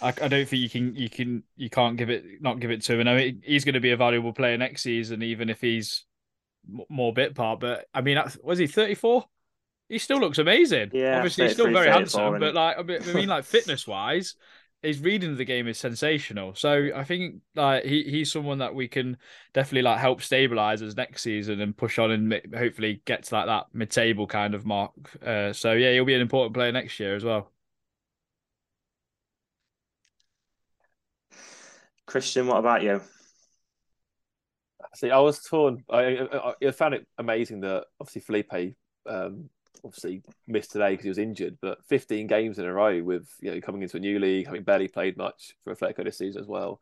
[0.00, 2.82] I, I, don't think you can you can you can't give it not give it
[2.82, 3.06] to him.
[3.06, 6.04] I mean, he's going to be a valuable player next season, even if he's
[6.88, 7.60] more bit part.
[7.60, 9.24] But I mean, was he thirty four?
[9.88, 10.90] He still looks amazing.
[10.92, 12.82] Yeah, obviously he's still very handsome, but like I
[13.12, 14.36] mean, like fitness wise,
[14.82, 16.54] his reading of the game is sensational.
[16.54, 19.18] So I think like he, he's someone that we can
[19.52, 23.46] definitely like help stabilize us next season and push on and hopefully get to like
[23.46, 24.92] that mid table kind of mark.
[25.24, 27.50] Uh, so yeah, he'll be an important player next year as well.
[32.06, 33.00] Christian, what about you?
[34.94, 35.84] See, I was torn.
[35.88, 38.74] I, I, I found it amazing that obviously Felipe
[39.06, 39.48] um,
[39.84, 43.52] obviously missed today because he was injured, but 15 games in a row with you
[43.52, 46.48] know coming into a new league, having barely played much for Atletico this season as
[46.48, 46.80] well.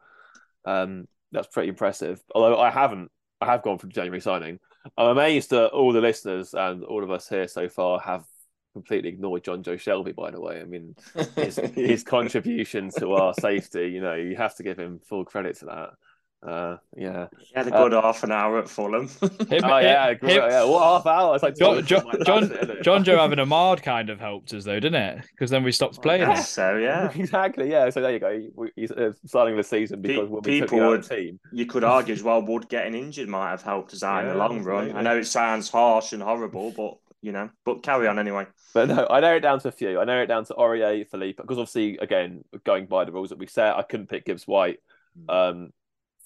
[0.64, 2.20] Um, that's pretty impressive.
[2.34, 4.58] Although I haven't, I have gone for January signing.
[4.96, 8.24] I'm amazed that all the listeners and all of us here so far have
[8.72, 10.14] completely ignored Jonjo Shelvey.
[10.14, 10.60] by the way.
[10.60, 10.94] I mean,
[11.36, 15.56] his, his contribution to our safety, you know, you have to give him full credit
[15.58, 15.90] to that.
[16.40, 19.08] Uh, yeah, he had a good uh, half an hour at Fulham.
[19.08, 21.34] him, oh yeah, him, yeah, what half hour?
[21.34, 25.02] It's like John, John, John, John Joe having Amad kind of helped us though, didn't
[25.02, 25.24] it?
[25.32, 26.20] Because then we stopped playing.
[26.20, 27.68] Yeah, so yeah, exactly.
[27.68, 28.68] Yeah, so there you go.
[28.76, 31.02] He's uh, starting the season because Pe- people would.
[31.02, 31.40] Team.
[31.52, 32.40] You could argue as well.
[32.40, 34.96] Wood getting injured might have helped us out yeah, in the long run.
[34.96, 37.50] I know it sounds harsh and horrible, but you know.
[37.64, 38.46] But carry on anyway.
[38.74, 39.98] But no, I narrow it down to a few.
[39.98, 43.38] I narrow it down to Aurier, Felipe, because obviously, again, going by the rules that
[43.38, 44.78] we set, I couldn't pick Gibbs White.
[45.16, 45.30] Hmm.
[45.30, 45.72] Um,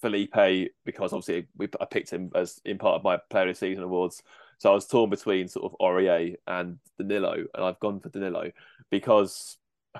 [0.03, 3.59] Felipe, because obviously we, I picked him as in part of my Player of the
[3.59, 4.23] Season awards.
[4.59, 8.51] So I was torn between sort of Aurier and Danilo, and I've gone for Danilo
[8.91, 9.57] because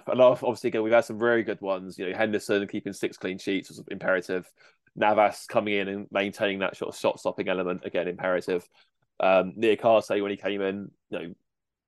[0.07, 1.99] a lot of, obviously again we've had some very good ones.
[1.99, 4.51] You know, Henderson keeping six clean sheets was imperative.
[4.95, 8.69] Navas coming in and maintaining that sort of shot stopping element again imperative.
[9.21, 11.35] Um, Niakhaté when he came in, you know,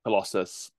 [0.05, 0.71] Colossus,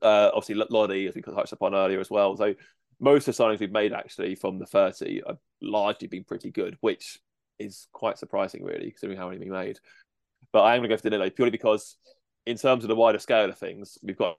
[0.00, 2.36] uh, obviously Lodi as we touched upon earlier as well.
[2.36, 2.54] So
[3.02, 6.78] most of the signings we've made actually from the 30 have largely been pretty good,
[6.80, 7.18] which
[7.58, 9.78] is quite surprising really, considering how many we made.
[10.52, 11.96] But I am going to go for Danilo purely because,
[12.46, 14.38] in terms of the wider scale of things, we've got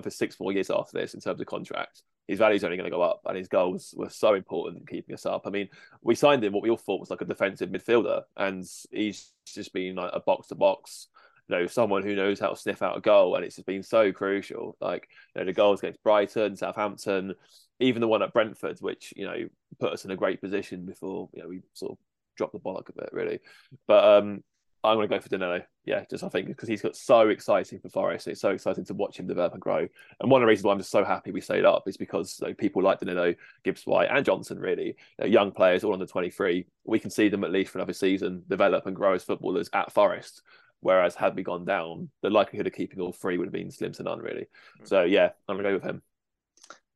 [0.00, 2.02] for six more years after this in terms of contract.
[2.28, 4.86] His value is only going to go up, and his goals were so important in
[4.86, 5.42] keeping us up.
[5.46, 5.68] I mean,
[6.02, 9.72] we signed him what we all thought was like a defensive midfielder, and he's just
[9.72, 11.08] been like a box to box
[11.48, 13.82] you know, someone who knows how to sniff out a goal, and it's just been
[13.82, 14.76] so crucial.
[14.80, 17.34] Like, you know, the goals against Brighton, Southampton,
[17.80, 19.48] even the one at Brentford, which you know
[19.80, 21.98] put us in a great position before you know we sort of
[22.36, 23.40] dropped the bollock a bit, really.
[23.86, 24.42] But um,
[24.86, 25.62] I'm going to go for Danilo.
[25.84, 28.28] Yeah, just I think because he's got so exciting for Forest.
[28.28, 29.86] It's so exciting to watch him develop and grow.
[30.20, 32.38] And one of the reasons why I'm just so happy we stayed up is because
[32.40, 35.92] you know, people like Danilo, Gibbs White, and Johnson, really, you know, young players, all
[35.92, 39.24] under 23, we can see them at least for another season develop and grow as
[39.24, 40.42] footballers at Forest.
[40.80, 43.92] Whereas had we gone down, the likelihood of keeping all three would have been slim
[43.92, 44.46] to none, really.
[44.84, 46.02] So yeah, I'm gonna go with him.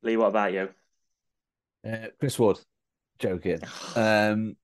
[0.02, 0.68] Lee, what about you?
[1.86, 2.58] Uh, Chris Wood,
[3.18, 3.60] joking.
[3.96, 4.56] Um,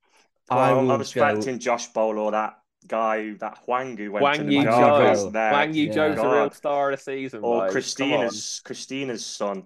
[0.51, 1.59] Well, I I'm will expecting go.
[1.59, 5.33] Josh Bowl or that guy, that Huang who went Wang to the Yi Mariners Zhou.
[5.33, 5.53] there.
[5.53, 5.93] Wang Yi Yeah.
[5.95, 6.33] Zhou's the God.
[6.35, 7.41] real star of the season.
[7.43, 7.71] or like.
[7.73, 9.65] Christina's Christina's son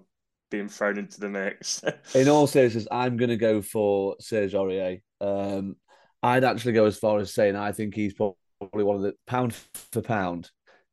[0.49, 1.83] being thrown into the mix.
[2.15, 5.01] In all seriousness, I'm going to go for Serge Aurier.
[5.21, 5.75] Um,
[6.23, 8.35] I'd actually go as far as saying I think he's probably
[8.71, 9.53] one of the pound
[9.91, 10.49] for pound.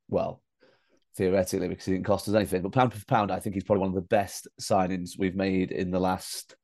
[0.08, 0.42] Well,
[1.16, 3.80] theoretically, because he didn't cost us anything, but pound for pound, I think he's probably
[3.80, 6.56] one of the best signings we've made in the last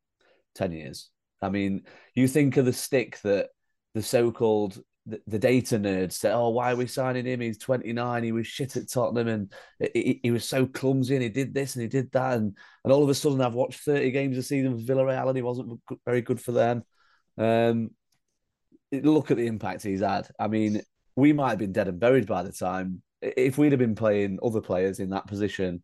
[0.54, 1.10] 10 years.
[1.42, 1.82] I mean,
[2.14, 3.48] you think of the stick that
[3.94, 7.40] the so called the, the data nerds say, oh, why are we signing him?
[7.40, 8.22] He's 29.
[8.22, 9.52] He was shit at Tottenham and
[9.92, 12.38] he, he was so clumsy and he did this and he did that.
[12.38, 15.36] And, and all of a sudden, I've watched 30 games a season for Villarreal and
[15.36, 16.84] he wasn't very good for them.
[17.36, 17.90] Um,
[18.92, 20.28] look at the impact he's had.
[20.38, 20.80] I mean,
[21.16, 23.02] we might have been dead and buried by the time.
[23.22, 25.82] If we'd have been playing other players in that position,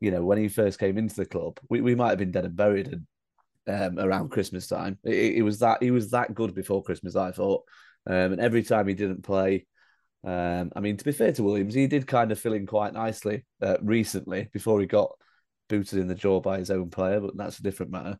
[0.00, 2.44] you know, when he first came into the club, we, we might have been dead
[2.44, 4.98] and buried and, um, around Christmas time.
[5.04, 7.64] It, it was that he was that good before Christmas, I thought.
[8.06, 9.66] Um, and every time he didn't play,
[10.24, 12.92] um, I mean, to be fair to Williams, he did kind of fill in quite
[12.92, 15.10] nicely uh, recently before he got
[15.68, 18.18] booted in the jaw by his own player, but that's a different matter.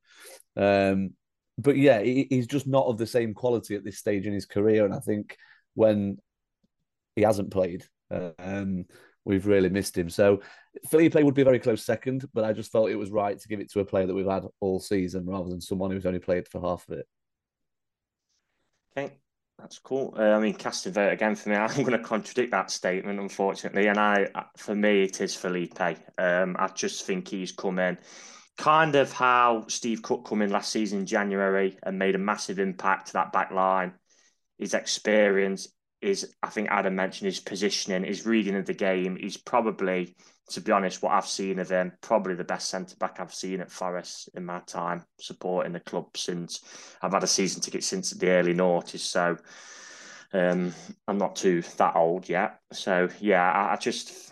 [0.56, 1.14] Um,
[1.56, 4.46] but yeah, he, he's just not of the same quality at this stage in his
[4.46, 4.84] career.
[4.84, 5.36] And I think
[5.74, 6.18] when
[7.16, 8.84] he hasn't played, um,
[9.24, 10.10] we've really missed him.
[10.10, 10.40] So
[10.88, 13.48] Felipe would be a very close second, but I just felt it was right to
[13.48, 16.18] give it to a player that we've had all season rather than someone who's only
[16.18, 17.06] played for half of it.
[18.96, 19.14] Okay,
[19.58, 20.14] that's cool.
[20.18, 21.56] Uh, I mean, casting vote again for me.
[21.56, 23.86] I'm going to contradict that statement, unfortunately.
[23.88, 25.80] And I, for me, it is Felipe.
[26.18, 27.98] Um, I just think he's come in
[28.58, 32.58] kind of how Steve Cook come in last season in January and made a massive
[32.58, 33.94] impact to that back line.
[34.58, 35.68] His experience
[36.00, 39.16] is, I think Adam mentioned, his positioning, his reading of the game.
[39.16, 40.16] He's probably,
[40.50, 43.60] to be honest, what I've seen of him, probably the best centre back I've seen
[43.60, 46.60] at Forest in my time supporting the club since
[47.02, 49.00] I've had a season ticket since the early noughties.
[49.00, 49.36] So
[50.32, 50.74] um,
[51.06, 52.60] I'm not too that old yet.
[52.72, 54.27] So yeah, I, I just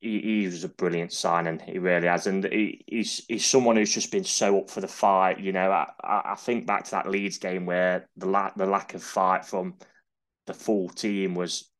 [0.00, 1.58] he, he was a brilliant signing.
[1.58, 4.88] He really has, and he, he's he's someone who's just been so up for the
[4.88, 5.40] fight.
[5.40, 8.94] You know, I, I think back to that Leeds game where the lack the lack
[8.94, 9.74] of fight from
[10.46, 11.70] the full team was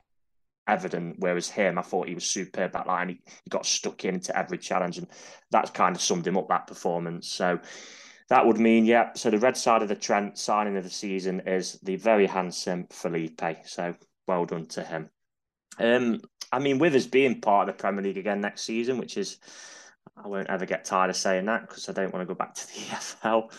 [0.69, 1.17] evident.
[1.19, 3.09] Whereas him, I thought he was superb that line.
[3.09, 5.09] He, he got stuck into every challenge, and
[5.51, 7.27] that kind of summed him up that performance.
[7.27, 7.59] So
[8.29, 9.15] that would mean, yeah.
[9.15, 12.87] So the red side of the Trent signing of the season is the very handsome
[12.91, 13.41] Felipe.
[13.65, 13.95] So
[14.29, 15.09] well done to him.
[15.81, 16.21] Um,
[16.53, 19.39] I mean, with us being part of the Premier League again next season, which is,
[20.17, 22.55] I won't ever get tired of saying that because I don't want to go back
[22.55, 23.51] to the EFL.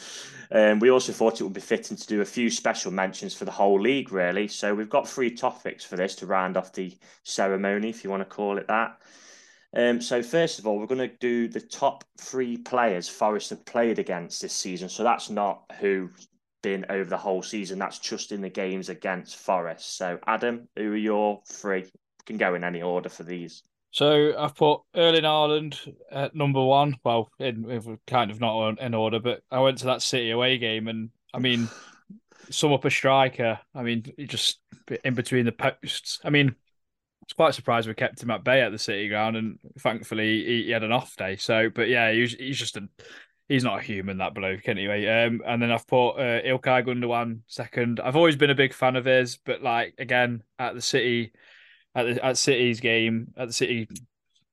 [0.52, 3.46] Um, we also thought it would be fitting to do a few special mentions for
[3.46, 4.48] the whole league, really.
[4.48, 8.22] So we've got three topics for this to round off the ceremony, if you want
[8.22, 8.98] to call it that.
[9.74, 13.66] Um, so first of all, we're going to do the top three players Forest have
[13.66, 14.90] played against this season.
[14.90, 16.10] So that's not who
[16.62, 17.80] been over the whole season.
[17.80, 19.98] That's just in the games against Forest.
[19.98, 21.86] So Adam, who are your three?
[22.26, 23.64] Can go in any order for these.
[23.92, 26.96] So I've put Erling Haaland at number one.
[27.04, 30.58] Well, in, in kind of not in order, but I went to that City away
[30.58, 31.68] game, and I mean,
[32.50, 33.60] sum up a striker.
[33.76, 34.60] I mean, just
[35.04, 36.20] in between the posts.
[36.24, 36.56] I mean,
[37.24, 40.64] it's quite surprised we kept him at bay at the City ground, and thankfully he,
[40.64, 41.36] he had an off day.
[41.36, 42.88] So, but yeah, he's he's just a
[43.50, 45.06] he's not a human that bloke anyway.
[45.06, 48.00] Um, and then I've put uh, Ilkay Gundogan second.
[48.00, 51.34] I've always been a big fan of his, but like again at the City
[51.96, 53.88] at the at City's game at the City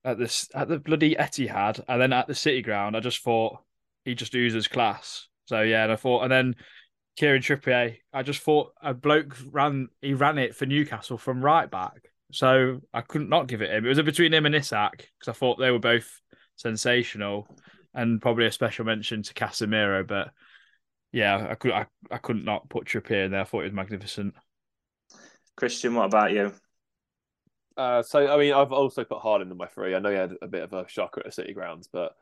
[0.05, 2.97] at this at the bloody Etihad and then at the City ground.
[2.97, 3.59] I just thought
[4.05, 5.29] he just oozes class.
[5.47, 6.57] So yeah, and I thought, and then
[7.17, 11.71] Kieran Trippier, I just thought a bloke ran he ran it for Newcastle from right
[11.71, 12.11] back.
[12.33, 13.87] So I couldn't not give it him.
[13.87, 16.21] It was between him and Isak because I thought they were both
[16.57, 17.49] sensational,
[17.95, 20.07] and probably a special mention to Casemiro.
[20.07, 20.31] But
[21.13, 23.41] yeah, I could I, I couldn't not put Trippier in there.
[23.41, 24.35] I thought it was magnificent.
[25.57, 26.53] Christian, what about you?
[27.79, 29.95] Uh, so I mean, I've also put Haaland in my three.
[29.95, 32.17] I know he had a bit of a shocker at the City grounds, but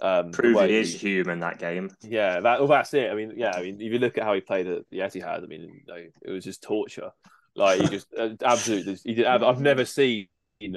[0.00, 1.90] um, he is human that game.
[2.00, 3.10] Yeah, that well, that's it.
[3.10, 5.44] I mean, yeah, I mean, if you look at how he played at the Etihad,
[5.44, 7.12] I mean, you know, it was just torture.
[7.54, 9.26] Like he just uh, absolutely, he did.
[9.26, 10.28] I've never seen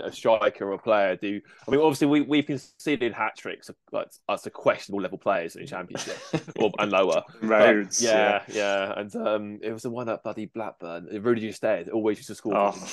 [0.03, 1.39] a striker or a player do.
[1.65, 5.61] I mean, obviously we we've conceded hat tricks like us to questionable level players in
[5.61, 6.17] the championship
[6.59, 7.23] or, and lower.
[7.41, 11.07] But, yeah, yeah, yeah, and um, it was the one at bloody Blackburn.
[11.21, 12.57] Rudy Gestede always used to score.
[12.57, 12.87] Oh.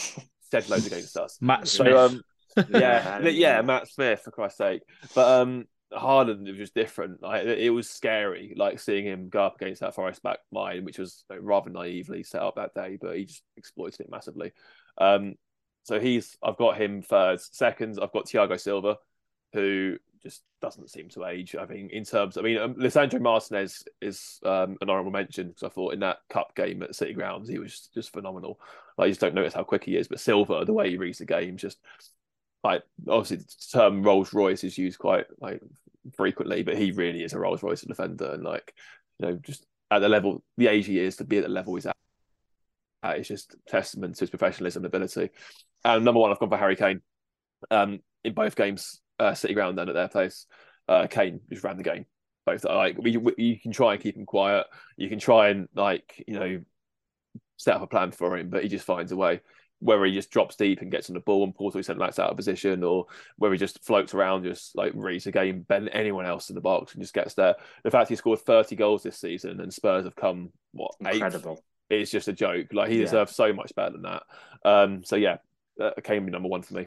[0.53, 1.38] Said loads against us.
[1.40, 1.88] Matt Smith.
[1.94, 2.22] So, um,
[2.68, 4.82] yeah, yeah, Matt Smith for Christ's sake.
[5.14, 7.22] But um, Haaland was just different.
[7.22, 10.98] Like it was scary, like seeing him go up against that Forest back line, which
[10.98, 14.53] was rather naively set up that day, but he just exploited it massively.
[14.98, 15.36] Um,
[15.84, 17.40] So he's I've got him third.
[17.40, 18.98] Second, I've got Thiago Silva,
[19.55, 21.57] who just doesn't seem to age.
[21.59, 22.77] I mean, in terms, I mean, um,
[23.20, 27.12] Martinez is um, an honourable mention because I thought in that cup game at City
[27.12, 28.61] Grounds he was just phenomenal.
[28.99, 31.25] You just don't notice how quick he is, but Silva, the way he reads the
[31.25, 31.79] game, just
[32.62, 35.61] like obviously the term Rolls Royce is used quite like
[36.16, 38.75] frequently, but he really is a Rolls Royce defender, and like
[39.18, 41.75] you know, just at the level, the age he is to be at the level
[41.75, 41.97] he's at,
[43.05, 45.31] it's just testament to his professionalism and ability.
[45.85, 47.03] And number one, I've gone for Harry Kane.
[47.70, 50.47] Um, in both games, uh, City Ground and at their place,
[50.89, 52.07] uh, Kane just ran the game.
[52.45, 54.66] Both like we, we, you can try and keep him quiet.
[54.97, 56.61] You can try and like you know
[57.57, 59.41] set up a plan for him, but he just finds a way.
[59.79, 62.18] Whether he just drops deep and gets on the ball and pulls his centre backs
[62.20, 63.07] out of position, or
[63.37, 66.61] whether he just floats around, just like reads the game, bend anyone else in the
[66.61, 67.57] box and just gets there.
[67.85, 71.64] The fact he scored 30 goals this season and Spurs have come what Incredible.
[71.91, 72.73] Eighth, it's just a joke.
[72.73, 73.05] Like he Yeah.
[73.07, 74.23] deserves so much better than that.
[74.64, 75.39] Um, so yeah,
[75.81, 76.87] uh, Kane be number one for me.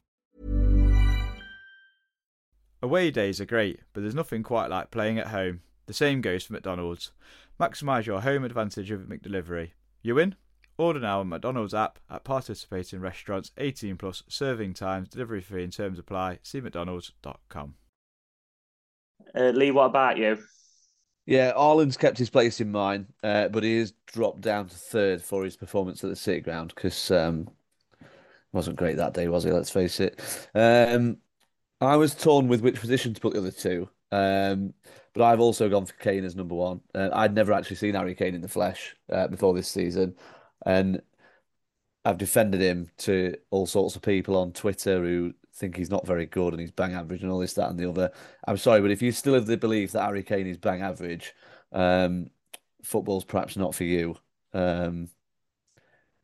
[2.83, 5.61] Away days are great, but there's nothing quite like playing at home.
[5.85, 7.11] The same goes for McDonald's.
[7.59, 9.71] Maximise your home advantage with McDelivery.
[10.01, 10.35] You in?
[10.77, 15.71] Order now on McDonald's app at participating restaurants 18 plus serving times, delivery fee and
[15.71, 16.39] terms apply.
[16.41, 17.75] See mcdonalds.com.
[19.35, 20.39] Uh, Lee, what about you?
[21.27, 25.21] Yeah, Haaland's kept his place in mine, uh, but he has dropped down to third
[25.21, 27.47] for his performance at the City Ground because um,
[28.51, 29.51] wasn't great that day, was he?
[29.51, 30.19] Let's face it.
[30.55, 31.17] Um,
[31.81, 34.73] I was torn with which position to put the other two, um,
[35.13, 36.81] but I've also gone for Kane as number one.
[36.93, 40.15] Uh, I'd never actually seen Harry Kane in the flesh uh, before this season,
[40.65, 41.01] and
[42.05, 46.25] I've defended him to all sorts of people on Twitter who think he's not very
[46.25, 48.11] good and he's bang average and all this, that, and the other.
[48.47, 51.33] I'm sorry, but if you still have the belief that Harry Kane is bang average,
[51.71, 52.29] um,
[52.83, 54.17] football's perhaps not for you.
[54.53, 55.09] Um,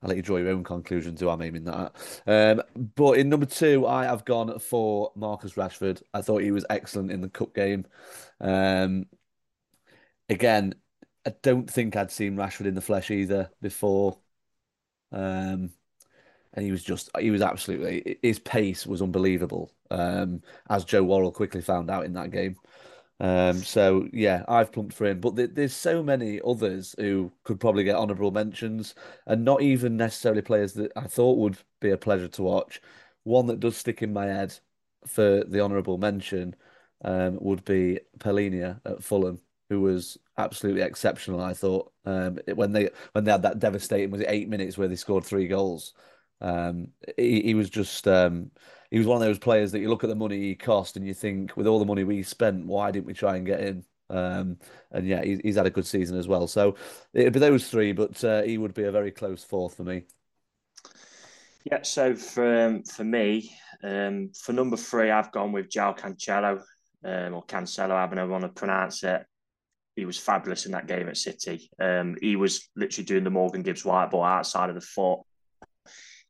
[0.02, 1.91] I'll let you draw your own conclusions who I'm aiming that
[2.28, 2.60] at.
[2.60, 2.64] Um,
[2.95, 6.04] but in number two, I have gone for Marcus Rashford.
[6.14, 7.86] I thought he was excellent in the cup game.
[8.39, 9.08] Um,
[10.30, 10.76] again,
[11.26, 14.20] I don't think I'd seen Rashford in the flesh either before.
[15.12, 15.72] Um,
[16.54, 21.32] and he was just, he was absolutely, his pace was unbelievable, um, as Joe Worrall
[21.32, 22.56] quickly found out in that game.
[23.20, 27.59] Um, so yeah, I've plumped for him, but th there's so many others who could
[27.59, 28.93] probably get honourable mentions,
[29.26, 32.80] and not even necessarily players that I thought would be a pleasure to watch.
[33.24, 34.59] One that does stick in my head
[35.07, 36.55] for the honourable mention
[37.03, 39.39] um, would be Palhinha at Fulham,
[39.70, 41.41] who was absolutely exceptional.
[41.41, 44.88] I thought um, when they when they had that devastating was it eight minutes where
[44.88, 45.93] they scored three goals.
[46.39, 48.51] Um, he, he was just um,
[48.92, 51.06] he was one of those players that you look at the money he cost and
[51.06, 53.84] you think, with all the money we spent, why didn't we try and get him?
[54.10, 54.58] Um,
[54.92, 56.48] and yeah, he's, he's had a good season as well.
[56.48, 56.76] So
[57.14, 60.04] it'd be those three, but uh, he would be a very close fourth for me.
[61.70, 63.52] Yeah, so for um, for me,
[63.84, 66.62] um, for number three, I've gone with João Cancelo,
[67.04, 69.26] um, or Cancelo, I want to pronounce it.
[69.98, 71.70] He was fabulous in that game at City.
[71.78, 75.22] Um, he was literally doing the Morgan Gibbs-White ball outside of the foot.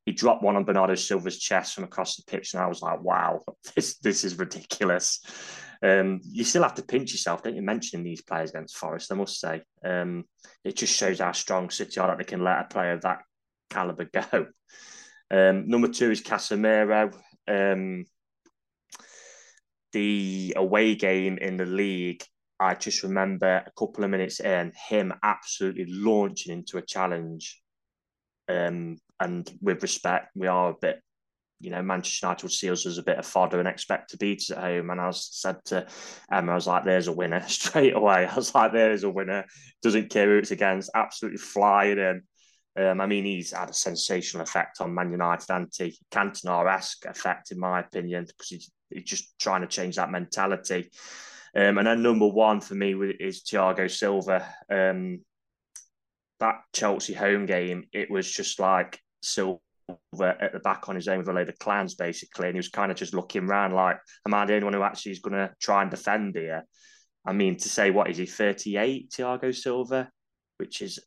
[0.08, 3.02] He dropped one on Bernardo Silva's chest from across the pitch, and I was like,
[3.02, 3.42] "Wow,
[3.76, 5.20] this this is ridiculous."
[5.84, 7.62] Um, you still have to pinch yourself, don't you?
[7.62, 10.24] Mentioning these players against Forest, I must say, um,
[10.64, 13.20] it just shows how strong City are that they can let a player of that
[13.70, 14.48] caliber go.
[15.30, 17.14] Um, number two is Casemiro.
[17.46, 18.06] Um,
[19.92, 22.24] the away game in the league,
[22.62, 27.62] I just remember a couple of minutes in, him absolutely launching into a challenge.
[28.48, 31.02] Um, and with respect, we are a bit,
[31.60, 34.42] you know, Manchester United see us as a bit of fodder and expect to beat
[34.42, 34.90] us at home.
[34.90, 35.88] And I was said to
[36.32, 38.26] Emma, I was like, there's a winner straight away.
[38.26, 39.46] I was like, there's a winner.
[39.82, 42.22] Doesn't care who it's against, absolutely flying in.
[42.78, 47.52] Um, I mean, he's had a sensational effect on Man United, anti Cantona esque effect,
[47.52, 50.92] in my opinion, because he's, he's just trying to change that mentality.
[51.56, 54.48] Um, and then number one for me is Thiago Silva.
[54.70, 55.22] Um,
[56.40, 59.60] that Chelsea home game, it was just like Silva
[60.20, 62.48] at the back on his own with a load of clowns, basically.
[62.48, 64.84] And he was kind of just looking around like, am I the only one who
[64.84, 66.64] actually is going to try and defend here?
[67.26, 70.10] I mean, to say, what is he, 38, Thiago Silva?
[70.58, 71.00] Which is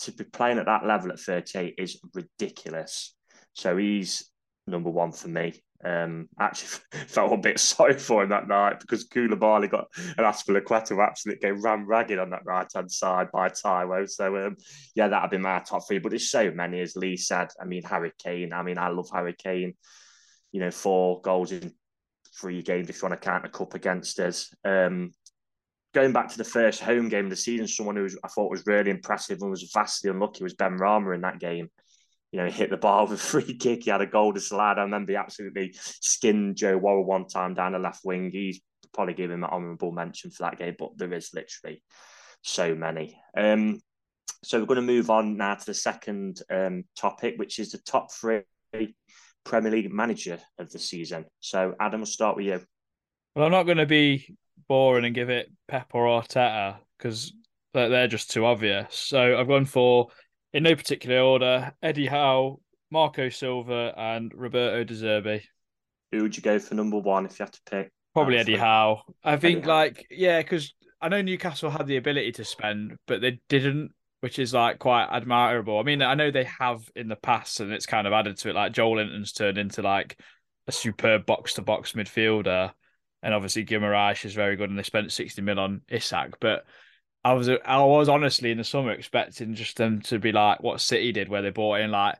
[0.00, 3.14] to be playing at that level at 38 is ridiculous.
[3.54, 4.30] So he's
[4.66, 5.62] number one for me.
[5.82, 11.02] Um, actually felt a bit sorry for him that night because Koulibaly got an Azpilicueta
[11.02, 14.08] absolutely getting ran ragged on that right hand side by Taiwo.
[14.08, 14.56] So um,
[14.94, 15.98] yeah, that'd be my top three.
[15.98, 17.48] But there's so many, as Lee said.
[17.60, 18.52] I mean, Harry Kane.
[18.52, 19.74] I mean, I love Harry Kane.
[20.52, 21.72] You know, four goals in
[22.38, 24.52] three games if you want to count a cup against us.
[24.64, 25.12] Um,
[25.94, 28.50] going back to the first home game of the season, someone who was, I thought
[28.50, 31.70] was really impressive and was vastly unlucky was Benrahma in that game
[32.32, 33.84] you know, hit the bar with a free kick.
[33.84, 34.78] He had a goal to slide.
[34.78, 38.30] I remember he absolutely skinned Joe Worrall one time down the left wing.
[38.30, 38.60] He's
[38.92, 41.82] probably give him an honourable mention for that game, but there is literally
[42.42, 43.16] so many.
[43.36, 43.80] Um,
[44.42, 47.78] so we're going to move on now to the second um, topic, which is the
[47.78, 48.42] top three
[49.44, 51.26] Premier League manager of the season.
[51.40, 52.60] So Adam, we'll start with you.
[53.34, 54.36] Well, I'm not going to be
[54.68, 57.32] boring and give it Pep or Arteta because
[57.74, 58.94] they're just too obvious.
[58.94, 60.08] So I've gone for
[60.52, 65.42] in no particular order, Eddie Howe, Marco Silva, and Roberto De Zerbi.
[66.12, 67.92] Who would you go for number one if you had to pick?
[68.14, 69.02] Probably Eddie Howe.
[69.22, 73.40] I think, like, yeah, because I know Newcastle had the ability to spend, but they
[73.48, 75.78] didn't, which is like quite admirable.
[75.78, 78.50] I mean, I know they have in the past, and it's kind of added to
[78.50, 78.54] it.
[78.56, 80.18] Like Joelinton's turned into like
[80.66, 82.72] a superb box to box midfielder,
[83.22, 86.64] and obviously Guimaraes is very good, and they spent sixty mil on Isak, but
[87.24, 90.80] I was I was honestly in the summer expecting just them to be like what
[90.80, 92.16] City did, where they bought in like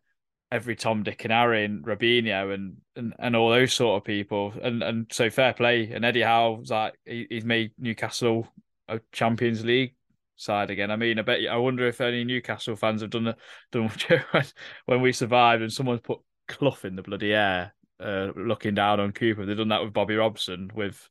[0.52, 4.52] every Tom, Dick, and Harry and Robinho and, and and all those sort of people.
[4.62, 5.90] And and so fair play.
[5.92, 8.46] And Eddie Howe's like he, he's made Newcastle
[8.88, 9.94] a Champions League
[10.36, 10.90] side again.
[10.90, 13.34] I mean, I bet you, I wonder if any Newcastle fans have done
[13.72, 13.90] done
[14.86, 19.12] when we survived and someone's put Clough in the bloody air, uh, looking down on
[19.12, 19.46] Cooper.
[19.46, 21.08] They've done that with Bobby Robson with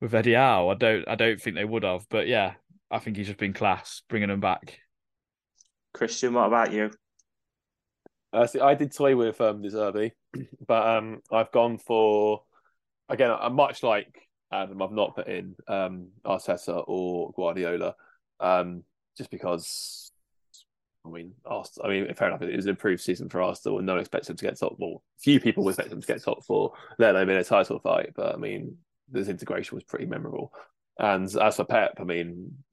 [0.00, 0.68] with Eddie Howe.
[0.68, 2.54] I don't I don't think they would have, but yeah,
[2.90, 4.80] I think he's just been class bringing them back.
[5.92, 6.90] Christian, what about you?
[8.32, 10.12] Uh, see, I did toy with um, De Zerbi,
[10.66, 12.42] but um, I've gone for
[13.08, 13.30] again.
[13.30, 14.82] I'm much like Adam.
[14.82, 17.94] I've not put in um, Arteta or Guardiola,
[18.40, 18.82] um,
[19.16, 20.12] just because.
[21.04, 22.42] I mean, Arsenal, I mean, fair enough.
[22.42, 24.74] It was an improved season for Arsenal, and no one expected them to get top.
[24.76, 28.10] Well, few people expect them to get top four, let alone in a title fight.
[28.16, 28.76] But I mean,
[29.08, 30.52] this integration was pretty memorable.
[30.98, 32.54] And as for Pep, I mean,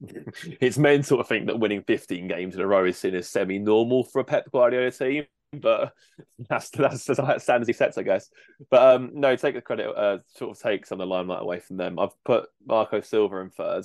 [0.60, 4.04] it's mental to think that winning 15 games in a row is seen as semi-normal
[4.04, 5.92] for a Pep Guardiola team, but
[6.48, 8.30] that's that's, that's standards he sets, I guess.
[8.70, 11.60] But um, no, take the credit, uh, sort of take some of the limelight away
[11.60, 11.98] from them.
[11.98, 13.84] I've put Marco Silva in third,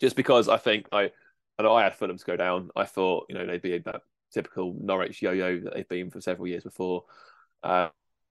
[0.00, 1.10] just because I think I,
[1.58, 2.70] I know I had Fulham to go down.
[2.76, 6.46] I thought you know they'd be that typical Norwich yo-yo that they've been for several
[6.46, 7.04] years before.
[7.64, 7.88] Uh,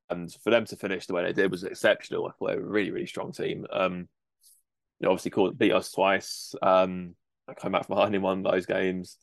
[0.09, 2.25] and for them to finish the way they did was exceptional.
[2.25, 3.67] I thought they were a really, really strong team.
[3.71, 4.07] Um,
[5.05, 6.53] know, obviously called beat us twice.
[6.61, 7.15] Um,
[7.47, 9.17] I came back from behind in one of those games.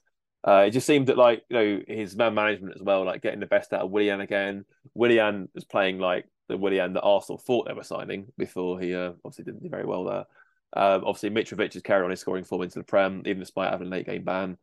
[0.47, 3.41] Uh, it just seemed that like you know his man management as well, like getting
[3.41, 4.65] the best out of Willian again.
[4.95, 9.13] Willian was playing like the Willian that Arsenal thought they were signing before he uh,
[9.25, 10.25] obviously didn't do very well there.
[10.73, 13.89] Um, obviously Mitrovic has carried on his scoring form into the Prem, even despite having
[13.89, 14.59] a late game ban.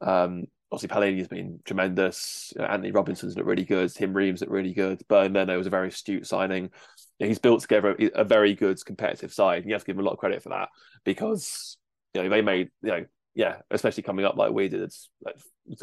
[0.00, 2.52] Um, obviously Palhinha has been tremendous.
[2.56, 3.92] You know, Antonee Robinson's looked really good.
[3.92, 5.02] Tim Ream's looked really good.
[5.08, 6.70] There was a very astute signing
[7.18, 9.64] he's built together a very good competitive side.
[9.64, 10.68] You have to give him a lot of credit for that
[11.04, 11.78] because
[12.14, 13.04] you know they made you know
[13.34, 14.80] yeah, especially coming up like we did.
[14.80, 15.10] It's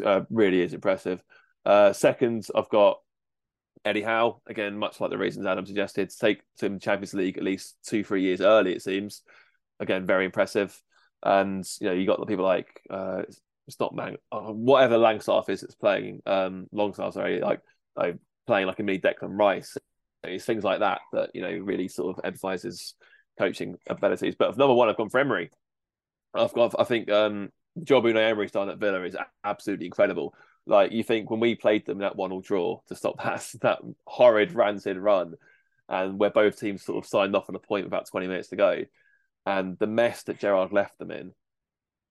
[0.04, 1.22] uh, really is impressive.
[1.64, 2.98] Uh, second, I've got
[3.84, 7.38] Eddie Howe again, much like the reasons Adam suggested, to take to the Champions League
[7.38, 8.74] at least two three years early.
[8.74, 9.22] It seems
[9.80, 10.80] again very impressive.
[11.22, 13.22] And you know you got the people like uh,
[13.66, 17.60] it's not Man, uh, whatever Langstaff is that's playing um, Longstaff sorry like
[17.96, 19.76] like playing like a mini Declan Rice
[20.28, 22.94] it's things like that that you know really sort of emphasizes
[23.38, 24.34] coaching abilities.
[24.38, 25.50] But number one, I've gone for Emery.
[26.34, 30.34] I've got, I think, um, the job Unai Emery's done at Villa is absolutely incredible.
[30.66, 34.52] Like you think when we played them that one-all draw to stop that that horrid
[34.52, 35.34] rancid run,
[35.88, 38.56] and where both teams sort of signed off on a point about twenty minutes to
[38.56, 38.84] go,
[39.46, 41.32] and the mess that Gerrard left them in.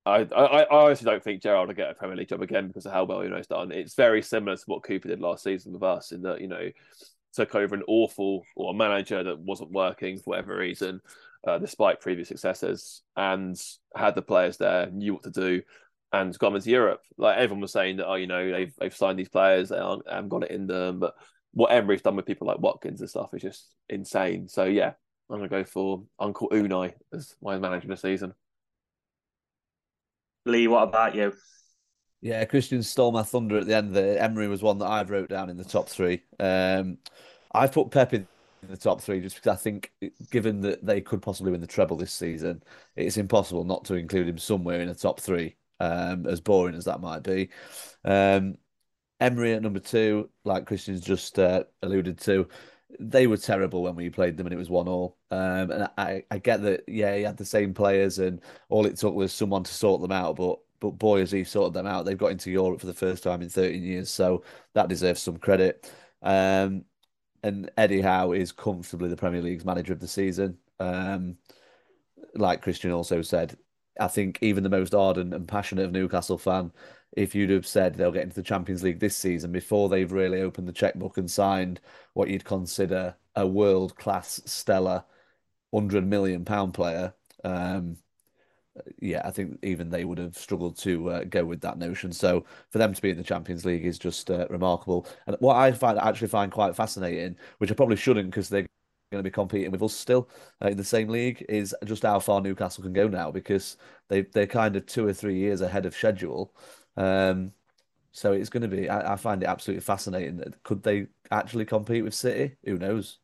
[0.06, 2.86] I, I, I honestly don't think Gerrard will get a Premier League job again because
[2.86, 3.72] of how well Unai's done.
[3.72, 6.70] It's very similar to what Cooper did last season with us, in that you know
[7.34, 11.02] took over an awful or a manager that wasn't working for whatever reason,
[11.48, 13.60] uh, despite previous successes, and
[13.96, 15.62] had the players there, knew what to do,
[16.12, 17.02] and got them into Europe.
[17.18, 20.08] Like everyone was saying that, oh, you know, they've they've signed these players, they aren't,
[20.10, 21.16] haven't got it in them, but
[21.54, 24.48] what Emery's done with people like Watkins and stuff is just insane.
[24.48, 24.94] So yeah,
[25.30, 28.34] I'm gonna go for Uncle Unai as my manager this season.
[30.46, 31.34] Lee, what about you?
[32.24, 34.18] Yeah, Christian stole my thunder at the end there.
[34.18, 36.24] Emery was one that I've wrote down in the top three.
[36.40, 36.98] Um,
[37.54, 38.28] I've put Pep in
[38.62, 39.92] the top three just because I think,
[40.32, 42.64] given that they could possibly win the treble this season,
[42.96, 45.58] it's impossible not to include him somewhere in the top three.
[45.82, 47.50] um, as boring as that might be.
[48.06, 48.58] Um,
[49.20, 52.48] Emery at number two, like Christian's just uh, alluded to,
[53.00, 55.18] they were terrible when we played them and it was one all.
[55.32, 58.98] Um, and I, I get that, yeah, he had the same players and all it
[58.98, 62.04] took was someone to sort them out, but but boy, has he sorted them out.
[62.04, 65.38] They've got into Europe for the first time in 13 years, so that deserves some
[65.38, 65.90] credit.
[66.22, 66.84] Um,
[67.42, 70.58] and Eddie Howe is comfortably the Premier League's manager of the season.
[70.82, 71.38] Um,
[72.36, 73.58] like Christian also said,
[73.98, 76.74] I think even the most ardent and passionate of Newcastle fan,
[77.14, 80.42] if you'd have said they'll get into the Champions League this season before they've really
[80.42, 81.80] opened the checkbook and signed
[82.12, 85.06] what you'd consider a world class stellar
[85.74, 87.14] hundred million pound player,
[87.46, 87.96] um,
[89.00, 92.12] yeah, I think even they would have struggled to uh, go with that notion.
[92.12, 95.08] So for them to be in the Champions League is just uh, remarkable.
[95.28, 98.66] And what I find actually find quite fascinating, which I probably shouldn't because they're
[99.12, 100.30] going to be competing with us still
[100.64, 103.78] uh, in the same league, is just how far Newcastle can go now because
[104.10, 106.54] they they're kind of two or three years ahead of schedule.
[106.98, 107.54] Um,
[108.12, 108.90] so it's going to be.
[108.90, 110.42] I, I find it absolutely fascinating.
[110.64, 112.56] Could they actually compete with City?
[112.66, 113.20] Who knows?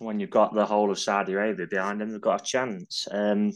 [0.00, 3.08] When you've got the whole of Saudi Arabia behind them, they've got a chance.
[3.10, 3.52] Um,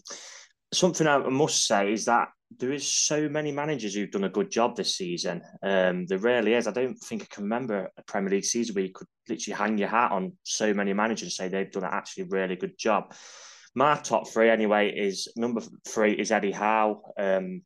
[0.73, 4.51] something I must say is that there is so many managers who've done a good
[4.51, 5.43] job this season.
[5.63, 6.67] Um, there really is.
[6.67, 9.79] I don't think I can remember a Premier League season where you could literally hang
[9.79, 13.15] your hat on so many managers and say they've done an actually really good job.
[13.75, 17.01] My top three, anyway, is number three is Eddie Howe.
[17.19, 17.63] Um,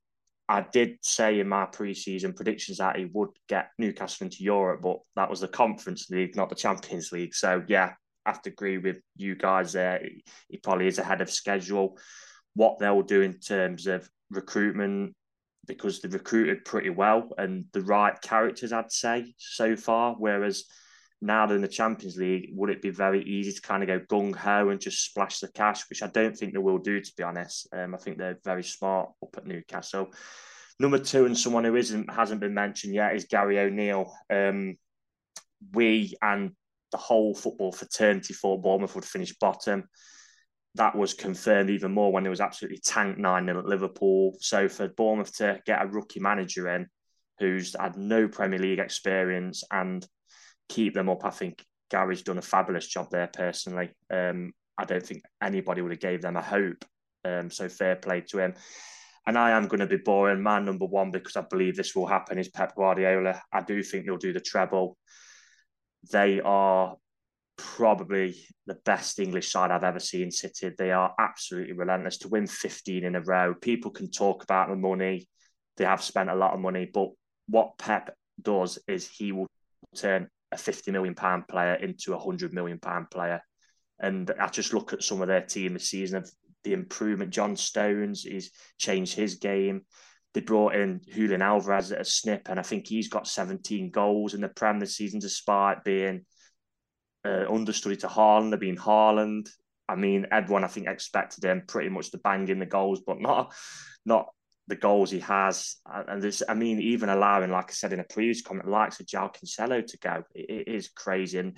[0.48, 4.98] I did say in my preseason predictions that he would get Newcastle into Europe, but
[5.16, 7.34] that was the Conference League, not the Champions League.
[7.34, 7.94] So yeah,
[8.24, 10.00] I have to agree with you guys there.
[10.48, 11.98] He probably is ahead of schedule
[12.56, 15.14] what they'll do in terms of recruitment
[15.66, 20.14] because they've recruited pretty well and the right characters, I'd say, so far.
[20.18, 20.64] Whereas
[21.20, 24.00] now they're in the Champions League, would it be very easy to kind of go
[24.00, 27.12] gung ho and just splash the cash, which I don't think they will do, to
[27.16, 27.68] be honest.
[27.72, 30.12] Um, I think they're very smart up at Newcastle.
[30.78, 34.12] Number two, and someone who isn't hasn't been mentioned yet, is Gary O'Neill.
[34.30, 34.76] Um,
[35.72, 36.52] we and
[36.92, 39.84] the whole football fraternity for Bournemouth would finish bottom
[40.76, 44.36] that was confirmed even more when there was absolutely tanked 9 0 at Liverpool.
[44.40, 46.86] So for Bournemouth to get a rookie manager in
[47.38, 50.06] who's had no Premier League experience and
[50.68, 53.90] keep them up, I think Gary's done a fabulous job there personally.
[54.10, 56.84] Um, I don't think anybody would have gave them a hope.
[57.24, 58.54] Um, so fair play to him.
[59.26, 60.42] And I am going to be boring.
[60.42, 63.42] My number one, because I believe this will happen, is Pep Guardiola.
[63.52, 64.96] I do think they'll do the treble.
[66.12, 66.96] They are
[67.56, 68.36] probably
[68.66, 70.70] the best English side I've ever seen City.
[70.76, 73.54] They are absolutely relentless to win 15 in a row.
[73.54, 75.28] People can talk about the money.
[75.76, 77.10] They have spent a lot of money, but
[77.48, 79.46] what Pep does is he will
[79.94, 83.40] turn a 50 million pound player into a 100 million pound player.
[83.98, 86.30] And I just look at some of their team this season of
[86.64, 87.32] the improvement.
[87.32, 89.82] John Stones, he's changed his game.
[90.34, 94.34] They brought in Julian Alvarez at a snip, and I think he's got 17 goals
[94.34, 96.26] in the Prem this season, despite being
[97.26, 98.50] uh, understudy to Haaland.
[98.50, 99.48] They've been Haaland.
[99.88, 103.20] I mean, everyone I think expected him pretty much to bang in the goals, but
[103.20, 103.54] not
[104.04, 104.28] not
[104.68, 105.76] the goals he has.
[105.86, 109.06] And this, I mean, even allowing, like I said in a previous comment, likes of
[109.06, 111.38] João Cancelo to go, it, it is crazy.
[111.38, 111.56] And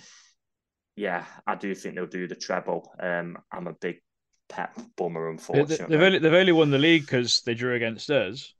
[0.95, 2.93] yeah, I do think they'll do the treble.
[3.01, 4.03] Um, I'm a big
[4.49, 5.87] Pep bummer, unfortunately.
[5.89, 8.55] They've only, they've only won the league because they drew against us.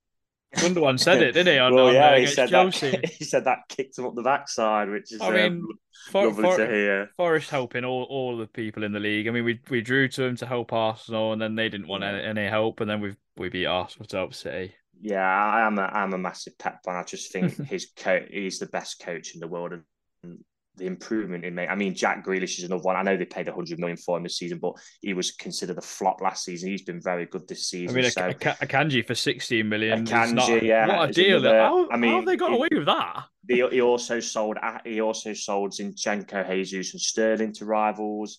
[0.57, 1.59] Gundogan said it, didn't he?
[1.59, 2.91] On, well, on, uh, he said Chelsea.
[2.91, 3.11] that.
[3.19, 5.69] He said that kicked him up the backside, which is I mean, um,
[6.11, 7.11] For, lovely For- to hear.
[7.17, 9.29] Forest helping all, all the people in the league.
[9.29, 12.05] I mean, we we drew to them to help Arsenal, and then they didn't want
[12.05, 14.75] any, any help, and then we we beat Arsenal to help City.
[15.01, 16.97] Yeah, I am a I'm a massive Pep fan.
[16.97, 20.39] I just think his coach he's the best coach in the world, and
[20.79, 21.69] the improvement in made.
[21.69, 22.97] I mean, Jack Grealish is another one.
[22.97, 25.83] I know they paid 100 million for him this season, but he was considered a
[25.83, 26.71] flop last season.
[26.71, 27.97] He's been very good this season.
[27.97, 30.05] I mean, a, so a, a Kanji for 16 million.
[30.05, 31.39] is Akanji, not, yeah, what a deal!
[31.39, 33.25] another- how, I how mean, have they got he- away with that?
[33.49, 38.39] he, he also sold he also sold Zinchenko, Jesus, and Sterling to rivals.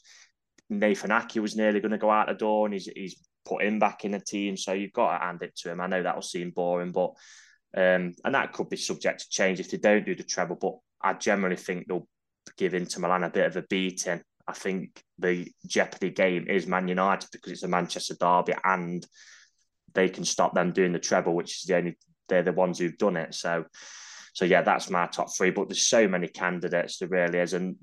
[0.69, 3.15] Nathan Ake was nearly going to go out the door, and he's he's
[3.45, 4.55] put him back in the team.
[4.55, 5.81] So you've got to hand it to him.
[5.81, 7.11] I know that'll seem boring, but
[7.75, 10.55] um, and that could be subject to change if they don't do the treble.
[10.55, 12.07] But I generally think they'll
[12.57, 14.21] give Inter Milan a bit of a beating.
[14.47, 19.05] I think the jeopardy game is Man United because it's a Manchester derby and
[19.93, 21.97] they can stop them doing the treble, which is the only
[22.29, 23.33] they're the ones who've done it.
[23.33, 23.65] So,
[24.33, 25.51] so yeah, that's my top three.
[25.51, 27.75] But there's so many candidates there really is, and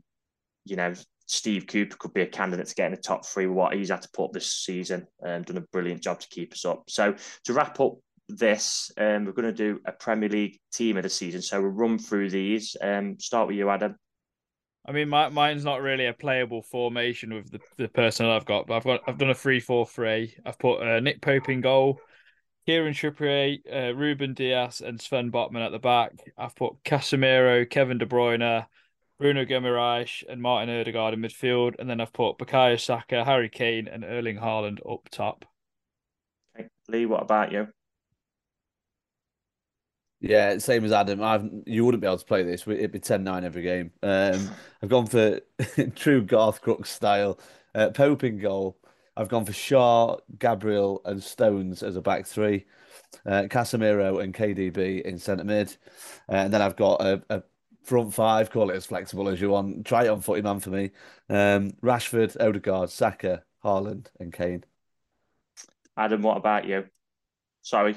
[0.65, 0.95] you know,
[1.27, 4.03] Steve Cooper could be a candidate to get in the top three what he's had
[4.03, 6.85] to put up this season and done a brilliant job to keep us up.
[6.89, 7.15] So
[7.45, 7.95] to wrap up
[8.29, 11.43] this, um, we're going to do a Premier League team of the season.
[11.43, 12.77] So we'll run through these.
[12.81, 13.97] Um, start with you, Adam.
[14.87, 18.69] I mean, my, mine's not really a playable formation with the, the personnel I've got,
[18.69, 20.37] but I've got I've done a three four three.
[20.45, 22.01] I've put uh, Nick Pope in goal,
[22.67, 26.13] Kieran Trippier, uh, Ruben Dias, and Sven Botman at the back.
[26.39, 28.67] I've put Casemiro, Kevin De Bruyne,
[29.19, 33.89] Bruno Guimaraes, and Martin Odegaard in midfield, and then I've put Bukayo Saka, Harry Kane,
[33.89, 35.45] and Erling Haaland up top.
[36.57, 36.69] Okay.
[36.89, 37.69] Lee, what about you?
[40.21, 41.23] Yeah, same as Adam.
[41.23, 42.67] I've you wouldn't be able to play this.
[42.67, 43.93] It'd be 10-9 every game.
[44.03, 44.51] Um,
[44.83, 45.41] I've gone for
[45.95, 47.39] true Garth Crooks style.
[47.75, 48.79] Uh, Pope in goal.
[49.17, 52.67] I've gone for Shaw, Gabriel, and Stones as a back three.
[53.25, 55.77] Uh, Casemiro and KDB in centre mid.
[56.29, 57.43] Uh, and then I've got a, a,
[57.83, 59.87] front five, call it as flexible as you want.
[59.87, 60.91] Try it on footy man for me.
[61.31, 64.65] Um, Rashford, Odegaard, Saka, Haaland, and Kane.
[65.97, 66.85] Adam, what about you?
[67.63, 67.97] Sorry,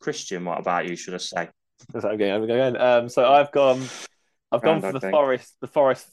[0.00, 0.96] Christian, what about you?
[0.96, 1.48] Should I say?
[1.94, 2.30] Is that okay?
[2.30, 2.76] I'm going.
[2.76, 3.82] Um, so I've gone.
[4.52, 5.54] I've gone for the forest.
[5.60, 6.08] The forest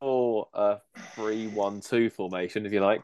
[0.00, 0.76] four, uh,
[1.14, 3.02] three, one, two formation, if you like.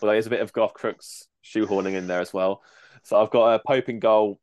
[0.00, 2.62] Well, there's a bit of Garth Crooks shoehorning in there as well.
[3.04, 4.40] So I've got a Pope in goal,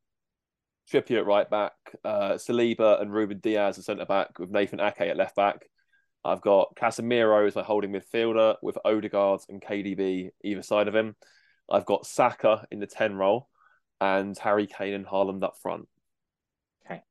[0.92, 1.74] Trippier at right back,
[2.06, 5.68] uh, Saliba and Ruben Dias at centre back with Nathan Ake at left back.
[6.24, 11.16] I've got Casemiro as my holding midfielder with Odegaard and KDB either side of him.
[11.70, 13.50] I've got Saka in the 10 role
[14.02, 15.88] and Harry Kane and Haaland up front.
[16.86, 17.02] Okay.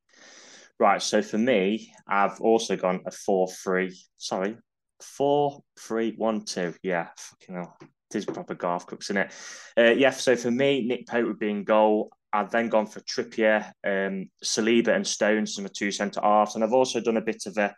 [0.78, 1.02] Right.
[1.02, 3.96] So for me, I've also gone a 4 3.
[4.16, 4.56] Sorry.
[5.00, 6.74] 4 3 1 2.
[6.82, 7.08] Yeah.
[7.16, 7.76] Fucking hell.
[7.80, 9.32] It is proper Garth Crooks, isn't it?
[9.76, 10.10] Uh, yeah.
[10.10, 12.10] So for me, Nick Pope would be in goal.
[12.32, 16.54] I've then gone for Trippier, um, Saliba, and Stones as my two centre halves.
[16.54, 17.74] And I've also done a bit of a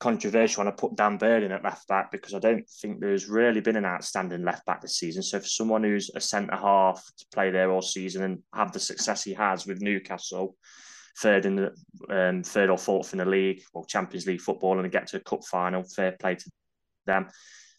[0.00, 0.72] controversial one.
[0.72, 3.76] I put Dan Burn in at left back because I don't think there's really been
[3.76, 5.22] an outstanding left back this season.
[5.22, 8.80] So for someone who's a centre half to play there all season and have the
[8.80, 10.56] success he has with Newcastle,
[11.18, 11.74] third in the
[12.08, 15.20] um, third or fourth in the league or Champions League football, and get to a
[15.20, 16.50] cup final, fair play to
[17.06, 17.28] them.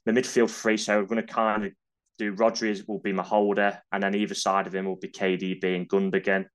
[0.05, 1.72] The midfield three, so we're going to kind of
[2.17, 5.76] do Rodri will be my holder, and then either side of him will be KDB
[5.76, 6.45] and Gundogan.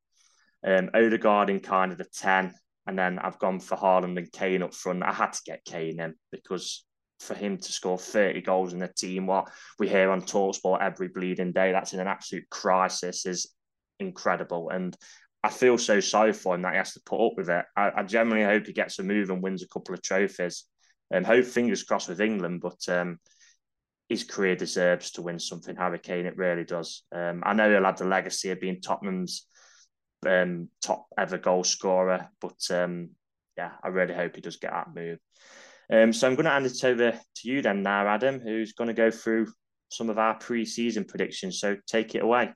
[0.65, 2.53] Um, Odegaard in kind of the 10,
[2.87, 5.03] and then I've gone for Haaland and Kane up front.
[5.03, 6.85] I had to get Kane in because
[7.21, 11.09] for him to score 30 goals in a team, what we hear on Talksport every
[11.09, 13.53] bleeding day, that's in an absolute crisis, is
[13.99, 14.71] incredible.
[14.71, 14.97] And
[15.43, 17.65] I feel so sorry for him that he has to put up with it.
[17.77, 20.65] I, I genuinely hope he gets a move and wins a couple of trophies.
[21.11, 23.21] And hope fingers crossed with England, but um,
[24.09, 25.77] his career deserves to win something.
[25.77, 27.05] Harry Kane, it really does.
[27.13, 29.47] Um, I know he'll have the legacy of being Tottenham's
[30.25, 32.29] um, top ever goal scorer.
[32.41, 33.11] But um,
[33.57, 35.19] yeah, I really hope he does get that move.
[35.93, 38.89] Um, so I'm going to hand it over to you then now, Adam, who's going
[38.89, 39.47] to go through
[39.91, 41.61] some of our pre-season predictions.
[41.61, 42.53] So take it away.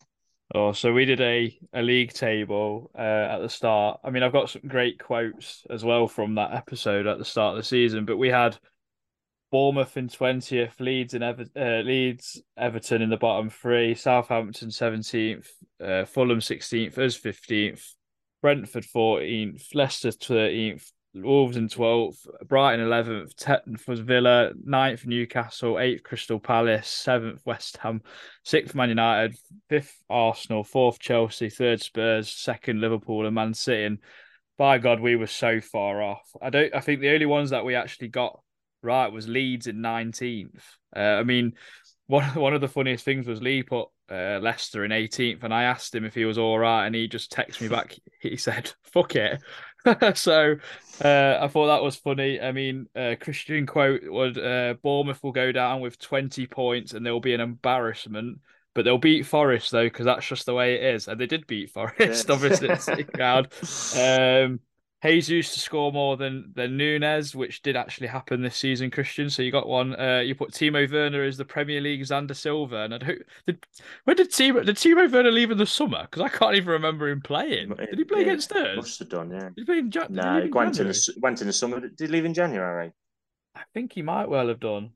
[0.52, 4.00] Oh, so we did a, a league table uh, at the start.
[4.02, 7.56] I mean, I've got some great quotes as well from that episode at the start
[7.56, 8.58] of the season, but we had
[9.50, 15.48] Bournemouth in 20th, Leeds and Ever- uh, Leeds, Everton in the bottom three, Southampton 17th,
[15.82, 17.94] uh, Fulham 16th, us 15th,
[18.42, 26.04] Brentford 14th, Leicester 13th, Wolves in 12th, Brighton 11th, 10th was Villa, 9th Newcastle, 8th
[26.04, 28.02] Crystal Palace, 7th West Ham,
[28.44, 29.36] 6th Man United,
[29.68, 33.84] 5th Arsenal, 4th Chelsea, 3rd Spurs, 2nd Liverpool and Man City.
[33.84, 33.98] And
[34.56, 36.30] by God, we were so far off.
[36.40, 36.72] I don't.
[36.74, 38.40] I think the only ones that we actually got
[38.82, 40.62] right was Leeds in 19th.
[40.94, 41.54] Uh, I mean,
[42.10, 45.62] one one of the funniest things was Lee put uh, Leicester in 18th, and I
[45.64, 47.96] asked him if he was all right, and he just texted me back.
[48.20, 49.40] He said, "Fuck it."
[50.14, 50.56] so
[51.02, 52.38] uh, I thought that was funny.
[52.38, 57.06] I mean, uh, Christian quote would uh, Bournemouth will go down with 20 points, and
[57.06, 58.40] there will be an embarrassment.
[58.74, 61.46] But they'll beat Forest though, because that's just the way it is, and they did
[61.46, 63.04] beat Forest, obviously.
[63.04, 63.50] Crowd.
[63.96, 64.60] Um,
[65.02, 69.30] Jesus to score more than than Núñez, which did actually happen this season, Christian.
[69.30, 69.98] So you got one.
[69.98, 73.22] Uh, you put Timo Werner as the Premier League Xander Silva, and I don't.
[73.46, 73.64] Did,
[74.04, 76.02] when did Timo did Timo Werner leave in the summer?
[76.02, 77.70] Because I can't even remember him playing.
[77.76, 78.76] Did he play Yeah, against us?
[78.76, 79.48] Must have done, yeah.
[79.48, 81.80] Did he play in did No, he in went in, the, went in the summer.
[81.80, 82.92] Did he leave in January?
[83.54, 84.92] I think he might well have done.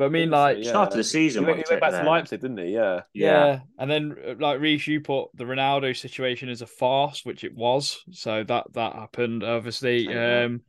[0.00, 0.70] But I mean, think like, yeah.
[0.70, 1.42] Start of the season.
[1.42, 2.08] He went, he went it, back to?
[2.08, 2.72] Leipzig, didn't he?
[2.72, 3.02] Yeah.
[3.12, 3.60] Yeah.
[3.78, 7.54] and then uh, like Reiss, you put the Ronaldo situation as a farce, which it
[7.54, 8.02] was.
[8.10, 9.44] So that that happened.
[9.44, 10.62] Obviously, um,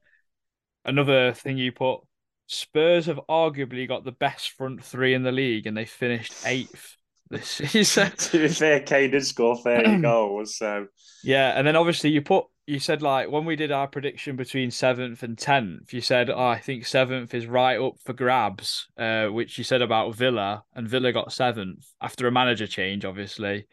[0.84, 2.02] another thing you put:
[2.48, 6.98] Spurs have arguably got the best front three in the league, and they finished eighth
[7.30, 8.12] this season.
[8.12, 10.88] to be fair, Kane did score 30 goals, so
[11.24, 14.72] Yeah, and then obviously you put you said like when we did our prediction between
[14.72, 19.28] seventh and tenth, you said oh, I think seventh is right up for grabs, uh,
[19.28, 23.68] which you said about Villa, and Villa got seventh after a manager change, obviously.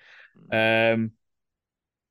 [0.52, 1.12] Um,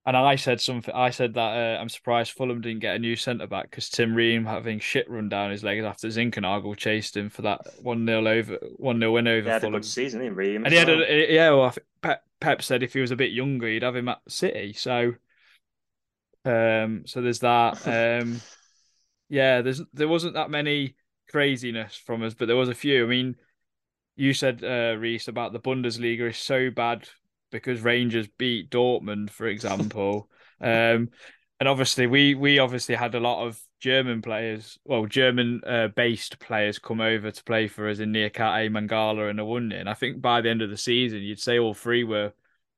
[0.08, 0.96] and I said something.
[0.96, 4.16] I said that uh, I'm surprised Fulham didn't get a new centre back because Tim
[4.16, 8.26] Ream having shit run down his legs after Zinckernagel chased him for that one 0
[8.26, 10.64] over one 0 win over he had a good season in Ream.
[10.64, 13.68] And he had a, yeah, well, Pep, Pep said if he was a bit younger,
[13.68, 14.72] he'd have him at City.
[14.72, 15.16] So,
[16.46, 17.82] um, so there's that.
[18.24, 18.42] Um,
[19.30, 20.96] yeah, there's there wasn't that many
[21.30, 23.04] craziness from us, but there was a few.
[23.04, 23.36] I mean,
[24.16, 27.10] you said uh, Reiss about the Bundesliga is so bad
[27.52, 30.30] because Rangers beat Dortmund, for example.
[30.62, 31.10] um,
[31.60, 36.40] and obviously, we we obviously had a lot of German players, well, German uh, based
[36.40, 39.80] players come over to play for us in Niakhaté, Mangala, and Awoniyi.
[39.80, 42.34] And I think by the end of the season, you'd say all three were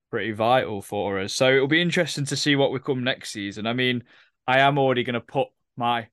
[0.09, 1.33] pretty vital for us.
[1.33, 3.67] So it'll be interesting to see what we come next season.
[3.67, 4.03] I mean,
[4.47, 5.47] I am already going to put
[5.77, 6.07] my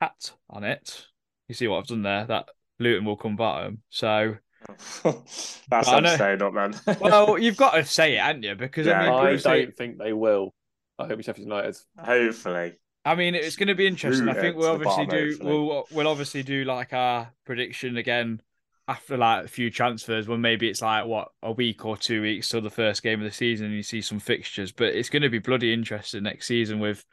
[0.00, 1.06] hat on it.
[1.48, 2.26] You see what I've done there?
[2.26, 3.82] That Luton will come bottom.
[3.90, 4.36] So
[5.04, 6.74] that's I'm saying up, man.
[7.00, 8.54] well, you've got to say it, haven't you?
[8.54, 9.70] Because yeah, I, mean, I don't say...
[9.70, 10.54] think they will.
[10.98, 11.76] I hope Sheffield United.
[11.98, 12.74] Hopefully.
[13.04, 14.28] I mean, it's going to be interesting.
[14.28, 15.36] I think we'll obviously do.
[15.42, 18.40] We'll we'll obviously do like our prediction again
[18.86, 20.28] after like a few transfers.
[20.28, 23.24] When maybe it's like what a week or two weeks till the first game of
[23.24, 24.72] the season, and you see some fixtures.
[24.72, 27.04] But it's going to be bloody interesting next season with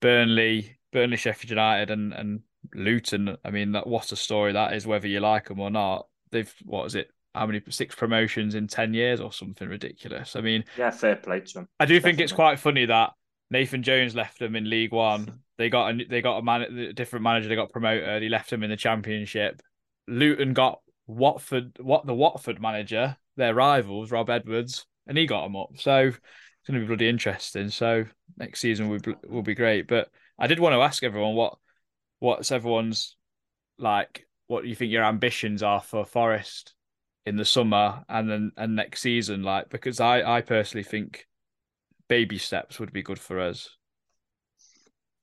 [0.00, 2.40] Burnley, Burnley, Sheffield United, and and
[2.74, 3.36] Luton.
[3.44, 4.86] I mean, that what a story that is.
[4.86, 7.08] Whether you like them or not, they've what is it?
[7.34, 10.34] How many six promotions in ten years or something ridiculous?
[10.36, 11.68] I mean, yeah, fair play to them.
[11.78, 12.00] I do Definitely.
[12.10, 13.12] think it's quite funny that
[13.50, 15.40] Nathan Jones left them in League One.
[15.58, 17.48] They got a they got a man a different manager.
[17.48, 18.22] They got promoted.
[18.22, 19.60] He left them in the Championship.
[20.06, 20.78] Luton got
[21.08, 25.70] Watford, what the Watford manager, their rivals, Rob Edwards, and he got them up.
[25.76, 26.18] So it's
[26.66, 27.70] going to be bloody interesting.
[27.70, 28.04] So
[28.36, 29.88] next season will be, will be great.
[29.88, 31.56] But I did want to ask everyone what
[32.20, 33.16] what's everyone's
[33.78, 34.26] like.
[34.46, 36.74] What do you think your ambitions are for Forest
[37.26, 39.42] in the summer and then and next season?
[39.42, 41.26] Like because I I personally think
[42.08, 43.68] baby steps would be good for us.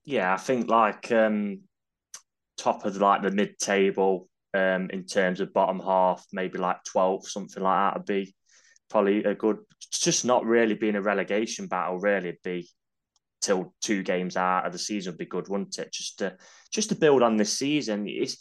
[0.04, 1.60] Yeah, I think like um,
[2.56, 7.28] top of like the mid table um, in terms of bottom half, maybe like 12,
[7.28, 8.34] something like that would be
[8.90, 9.58] probably a good.
[9.92, 11.98] Just not really being a relegation battle.
[11.98, 12.68] Really, it'd be
[13.40, 15.92] till two games out of the season would be good, wouldn't it?
[15.92, 16.36] Just to
[16.72, 18.06] just to build on this season.
[18.08, 18.36] It's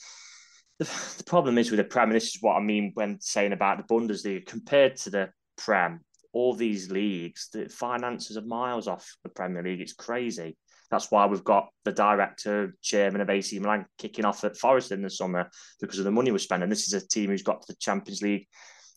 [0.80, 0.86] the,
[1.18, 3.78] the problem is with the Prem, and this is what I mean when saying about
[3.78, 6.02] the Bundesliga compared to the Prem
[6.36, 9.80] all these leagues, the finances are miles off the Premier League.
[9.80, 10.58] It's crazy.
[10.92, 15.02] That's why we've got the director, chairman of AC Milan kicking off at Forest in
[15.02, 16.70] the summer because of the money we're spending.
[16.70, 18.48] This is a team who's got to the Champions League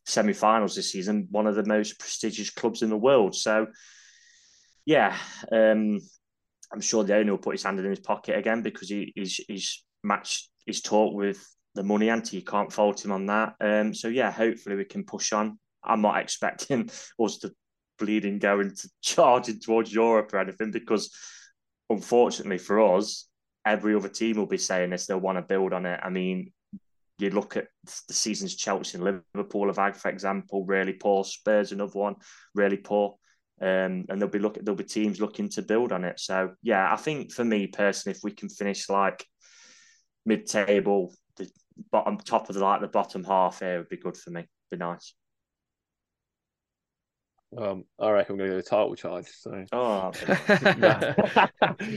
[0.07, 3.35] semi-finals this season, one of the most prestigious clubs in the world.
[3.35, 3.67] So,
[4.87, 5.17] yeah,
[5.53, 6.01] um,
[6.73, 9.37] I'm sure the owner will put his hand in his pocket again because he, he's
[9.49, 12.37] he's matched his talk with the money, ante.
[12.37, 13.55] you can't fault him on that.
[13.61, 17.53] Um, so yeah, hopefully we can push on I'm not expecting us to
[17.99, 21.13] bleeding go into charging towards Europe or anything because
[21.91, 23.29] unfortunately for us,
[23.65, 25.07] every other team will be saying this.
[25.07, 26.01] They'll want to build on it.
[26.03, 26.53] I mean,
[27.19, 27.69] you look at
[28.07, 31.25] the seasons Chelsea and Liverpool have had, for example, really poor.
[31.25, 32.17] Spurs another one,
[32.55, 33.17] really poor.
[33.61, 36.21] Um, and there'll be look there'll be teams looking to build on it.
[36.21, 39.27] So yeah, I think for me personally, if we can finish like
[40.25, 41.51] mid table, the
[41.91, 44.47] bottom top of the like the bottom half here would be good for me.
[44.71, 45.13] Be nice.
[47.57, 49.27] Um, I reckon I'm going to go title charge.
[49.29, 50.13] So, oh,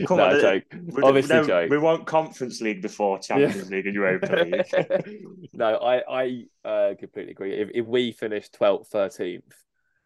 [0.06, 0.64] come no, on, joke.
[0.72, 1.70] We, Obviously, no, joke.
[1.70, 3.76] We want Conference League before Champions yeah.
[3.76, 5.50] League and Europa League.
[5.54, 7.54] no, I I uh, completely agree.
[7.60, 9.42] If if we finish 12th, 13th,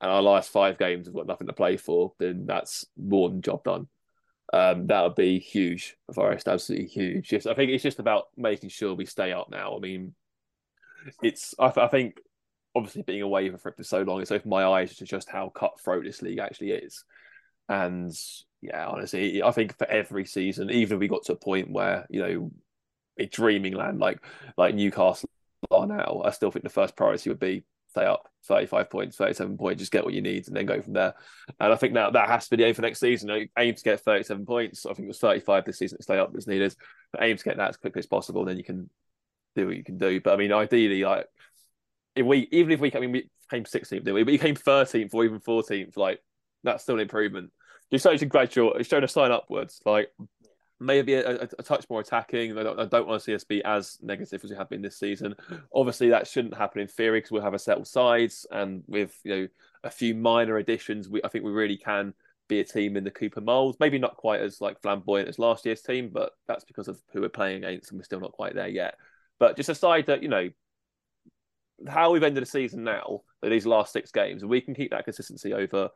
[0.01, 3.41] and our last five games have got nothing to play for, then that's more than
[3.41, 3.87] job done.
[4.51, 7.29] Um, that would be huge for Forest, absolutely huge.
[7.29, 9.75] Just, I think it's just about making sure we stay up now.
[9.75, 10.13] I mean,
[11.21, 12.19] it's I, I think
[12.75, 15.49] obviously being away for it for so long, it's opened my eyes to just how
[15.49, 17.03] cutthroat this league actually is.
[17.69, 18.11] And
[18.61, 22.05] yeah, honestly, I think for every season, even if we got to a point where
[22.09, 22.51] you know,
[23.17, 24.19] a dreaming land like
[24.57, 25.29] like Newcastle
[25.71, 27.63] are now, I still think the first priority would be
[27.95, 30.93] stay up 35 points, 37 points, just get what you need and then go from
[30.93, 31.13] there.
[31.59, 33.29] And I think now that has to be the aim for next season.
[33.29, 34.85] You know, aim to get 37 points.
[34.85, 36.75] I think it was 35 this season to stay up as needed.
[37.13, 38.89] But aim to get that as quickly as possible, and then you can
[39.55, 40.19] do what you can do.
[40.19, 41.27] But I mean, ideally, like
[42.15, 44.23] if we even if we I mean we came 16th, did we?
[44.23, 46.19] But you came 13th or even 14th, like
[46.63, 47.51] that's still an improvement.
[47.91, 48.73] Just such a gradual.
[48.73, 49.81] It's showing a sign upwards.
[49.85, 50.09] Like
[50.79, 52.57] maybe a, a, a touch more attacking.
[52.57, 54.81] I don't, I don't, want to see us be as negative as we have been
[54.81, 55.35] this season.
[55.73, 59.35] Obviously, that shouldn't happen in theory because we'll have a settled sides, and with you
[59.35, 59.47] know
[59.83, 62.13] a few minor additions, we I think we really can
[62.47, 63.77] be a team in the Cooper mould.
[63.79, 67.21] Maybe not quite as like flamboyant as last year's team, but that's because of who
[67.21, 68.95] we're playing against, and we're still not quite there yet.
[69.39, 70.49] But just a side that you know
[71.87, 75.05] how we've ended the season now, these last six games, and we can keep that
[75.05, 75.89] consistency over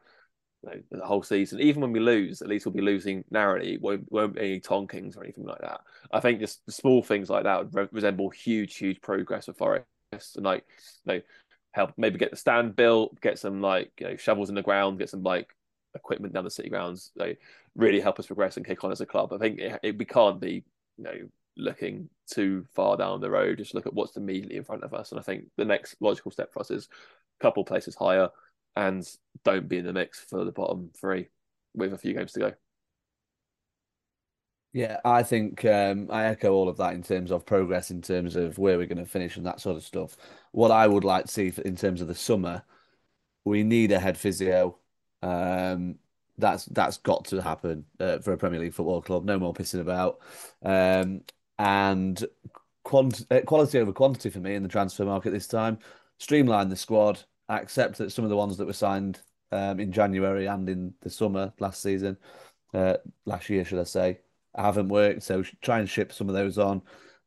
[0.63, 1.59] you know, the whole season.
[1.61, 3.77] Even when we lose, at least we'll be losing narrowly.
[3.77, 5.81] Won't won't be any tonkings or anything like that.
[6.11, 9.85] I think just small things like that would re- resemble huge, huge progress for Forest.
[10.35, 10.65] And like,
[11.05, 11.21] you know,
[11.71, 14.99] help maybe get the stand built, get some like you know, shovels in the ground,
[14.99, 15.47] get some like
[15.95, 17.11] equipment down the city grounds.
[17.15, 17.39] Like,
[17.75, 19.31] really help us progress and kick on as a club.
[19.33, 20.63] I think it, it, we can't be
[20.97, 21.29] you know
[21.59, 23.57] looking too far down the road.
[23.57, 25.11] Just look at what's immediately in front of us.
[25.11, 26.87] And I think the next logical step for us is
[27.39, 28.29] a couple places higher
[28.75, 29.07] and
[29.43, 31.27] don't be in the mix for the bottom three
[31.75, 32.53] with a few games to go.
[34.71, 38.35] Yeah, I think um, I echo all of that in terms of progress, in terms
[38.35, 40.15] of where we're going to finish and that sort of stuff.
[40.51, 42.63] What I would like to see in terms of the summer,
[43.45, 44.77] we need a head physio.
[45.23, 45.95] Um,
[46.37, 49.25] that's that's got to happen uh, for a Premier League football club.
[49.25, 50.19] No more pissing about.
[50.63, 51.21] Um,
[51.59, 52.25] and
[52.83, 55.77] quant- uh, quality over quantity for me in the transfer market this time.
[56.17, 57.19] Streamline the squad.
[57.49, 61.09] Accept that some of the ones that were signed um, in January and in the
[61.09, 62.17] summer last season,
[62.73, 62.95] uh,
[63.25, 64.19] last year, should I say,
[64.55, 65.23] haven't worked.
[65.23, 66.81] So try and ship some of those on,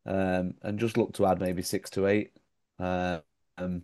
[0.07, 2.33] um, and just look to add maybe six to eight.
[2.78, 3.83] Um,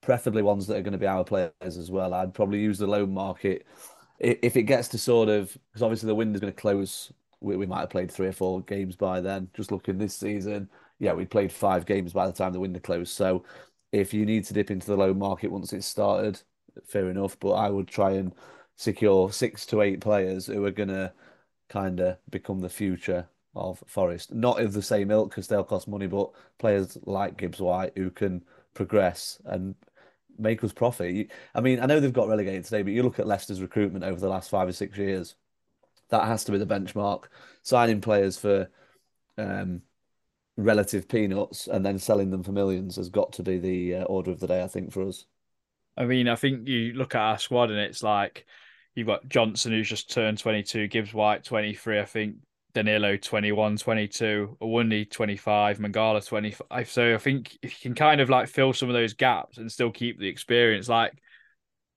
[0.00, 2.12] preferably ones that are going to be our players as well.
[2.12, 3.66] I'd probably use the loan market
[4.18, 7.12] if it gets to sort of because obviously the window is going to close.
[7.42, 9.48] We, we might have played three or four games by then.
[9.54, 10.68] Just looking this season,
[10.98, 13.12] yeah, we played five games by the time the window closed.
[13.12, 13.44] So
[13.92, 16.40] if you need to dip into the loan market once it's started,
[16.84, 17.38] fair enough.
[17.38, 18.32] But I would try and
[18.76, 21.12] secure six to eight players who are going to
[21.68, 24.32] kind of become the future of Forest.
[24.32, 28.10] Not of the same ilk because they'll cost money, but players like Gibbs White who
[28.10, 28.42] can
[28.74, 29.74] progress and
[30.38, 31.30] make us profit.
[31.54, 34.18] I mean, I know they've got relegated today, but you look at Leicester's recruitment over
[34.18, 35.34] the last five or six years.
[36.12, 37.24] That has to be the benchmark.
[37.62, 38.70] Signing players for
[39.36, 39.82] um,
[40.56, 44.30] relative peanuts and then selling them for millions has got to be the uh, order
[44.30, 45.26] of the day, I think, for us.
[45.96, 48.46] I mean, I think you look at our squad and it's like
[48.94, 52.36] You've got Johnson, who's just turned 22, Gibbs White, 23, I think,
[52.74, 56.90] Danilo, 21, 22, Awoniyi, 25, Mangala, 25.
[56.90, 59.72] So I think if you can kind of like fill some of those gaps and
[59.72, 61.12] still keep the experience, like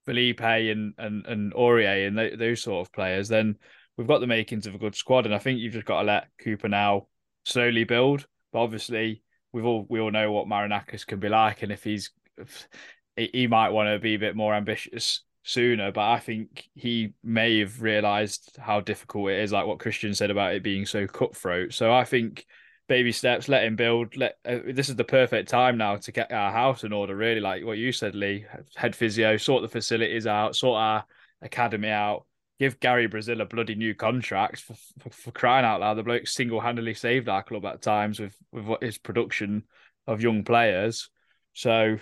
[0.05, 3.57] Felipe and and and Aurier and th- those sort of players, then
[3.97, 5.25] we've got the makings of a good squad.
[5.25, 7.07] And I think you've just got to let Cooper now
[7.45, 8.27] slowly build.
[8.51, 12.11] But obviously, we've all we all know what Marinakis can be like, and if he's
[12.37, 12.67] if,
[13.15, 17.59] he might want to be a bit more ambitious sooner, but I think he may
[17.59, 21.73] have realised how difficult it is, like what Christian said about it being so cutthroat.
[21.73, 22.45] So I think
[22.87, 24.17] baby steps, let him build.
[24.17, 27.15] Let uh, this is the perfect time now to get our house in order.
[27.15, 28.45] Really, like what you said, Lee.
[28.75, 31.05] Head physio, sort the facilities out, sort our
[31.41, 32.25] academy out.
[32.59, 35.95] Give Gary Brazil a bloody new contract for, for, for crying out loud.
[35.95, 39.63] The bloke single handedly saved our club at times with with what his production
[40.07, 41.09] of young players.
[41.53, 41.97] So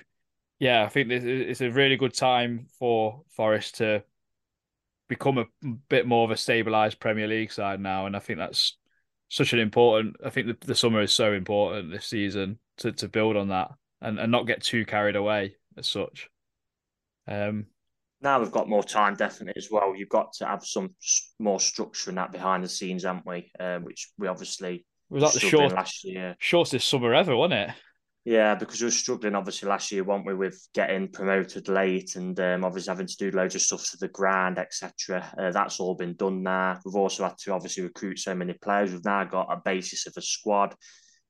[0.60, 4.04] yeah, I think it's a really good time for Forest to
[5.10, 5.46] become a
[5.90, 8.78] bit more of a stabilized Premier League side now, and I think that's
[9.30, 10.16] such an important.
[10.24, 13.72] I think the, the summer is so important this season to to build on that
[14.02, 16.30] and, and not get too carried away as such.
[17.28, 17.66] Um,
[18.24, 19.94] now we've got more time, definitely as well.
[19.96, 20.96] You've got to have some
[21.40, 23.52] more structure in that behind the scenes, haven't we?
[23.60, 27.70] Um, which we obviously it was like the short, last year, shortest summer ever, wasn't
[27.70, 27.76] it?
[28.26, 32.40] Yeah, because we were struggling obviously last year, weren't we, with getting promoted late and
[32.40, 35.30] um, obviously having to do loads of stuff to the ground, etc.
[35.38, 36.80] Uh, that's all been done now.
[36.86, 38.94] We've also had to obviously recruit so many players.
[38.94, 40.74] We've now got a basis of a squad.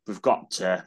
[0.05, 0.85] We've got to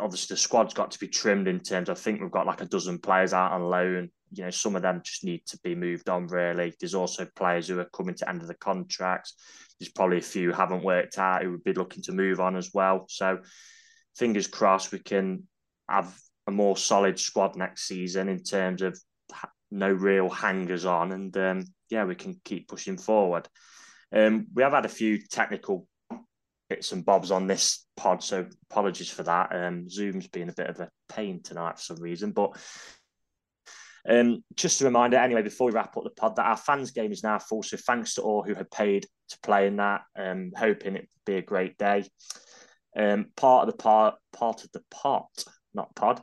[0.00, 1.90] obviously the squad's got to be trimmed in terms.
[1.90, 4.10] I think we've got like a dozen players out on loan.
[4.32, 6.26] You know, some of them just need to be moved on.
[6.26, 9.34] Really, there's also players who are coming to end of the contracts.
[9.78, 12.56] There's probably a few who haven't worked out who would be looking to move on
[12.56, 13.06] as well.
[13.08, 13.38] So
[14.16, 15.46] fingers crossed we can
[15.88, 16.16] have
[16.46, 18.98] a more solid squad next season in terms of
[19.70, 23.48] no real hangers on, and um, yeah, we can keep pushing forward.
[24.14, 25.86] Um, we have had a few technical
[26.70, 29.54] bits and bobs on this pod, so apologies for that.
[29.54, 32.56] Um, Zoom's been a bit of a pain tonight for some reason, but
[34.08, 37.12] um, just a reminder, anyway, before we wrap up the pod, that our fans game
[37.12, 37.62] is now full.
[37.62, 40.02] So thanks to all who had paid to play in that.
[40.16, 42.04] Um, hoping it be a great day.
[42.96, 45.28] Um, part of the part part of the pot,
[45.72, 46.20] not pod,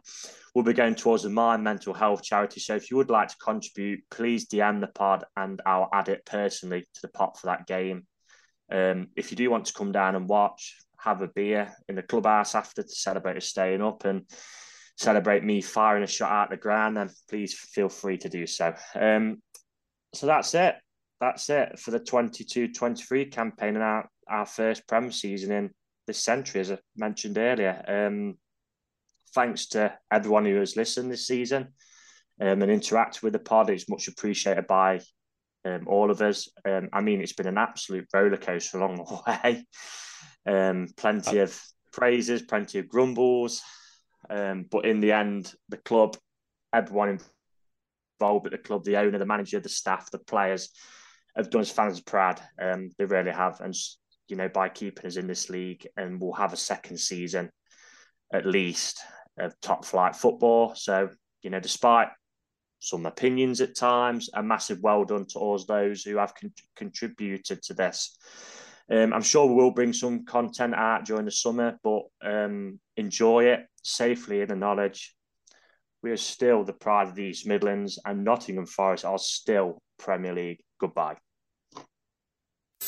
[0.54, 2.60] will be going towards the Mind Mental Health charity.
[2.60, 6.26] So if you would like to contribute, please DM the pod and I'll add it
[6.26, 8.06] personally to the pot for that game.
[8.72, 12.04] Um, if you do want to come down and watch, have a beer in the
[12.04, 14.24] clubhouse after to celebrate us staying up and
[14.98, 18.74] celebrate me firing a shot out the ground, then please feel free to do so.
[18.96, 19.42] Um,
[20.14, 20.76] so that's it.
[21.20, 25.70] That's it for the 22-23 campaign and our, our first Prem season in
[26.08, 27.84] this century, as I mentioned earlier.
[27.88, 28.38] Um,
[29.34, 31.70] thanks to everyone who has listened this season
[32.42, 33.70] um, and interacted with the pod.
[33.70, 35.02] It's much appreciated by
[35.64, 36.50] um, all of us.
[36.66, 39.66] Um, I mean, it's been an absolute roller coaster along the way.
[40.46, 41.60] Um, plenty of
[41.94, 43.62] praises, plenty of grumbles.
[44.32, 46.16] Um, but in the end, the club,
[46.74, 47.20] everyone
[48.20, 50.70] involved at the club, the owner, the manager, the staff, the players,
[51.36, 52.40] have done us fans proud.
[52.60, 53.76] Um, they really have, and
[54.28, 57.50] you know, by keeping us in this league, and we'll have a second season
[58.34, 59.02] at least
[59.38, 60.74] of top flight football.
[60.76, 61.10] So
[61.42, 62.08] you know, despite
[62.80, 67.62] some opinions at times, a massive well done to all those who have con- contributed
[67.64, 68.18] to this.
[68.90, 73.46] Um, I'm sure we will bring some content out during the summer, but um, enjoy
[73.46, 75.16] it safely in the knowledge
[76.04, 80.34] we are still the pride of the East Midlands, and Nottingham Forest are still Premier
[80.34, 80.60] League.
[80.80, 81.18] Goodbye.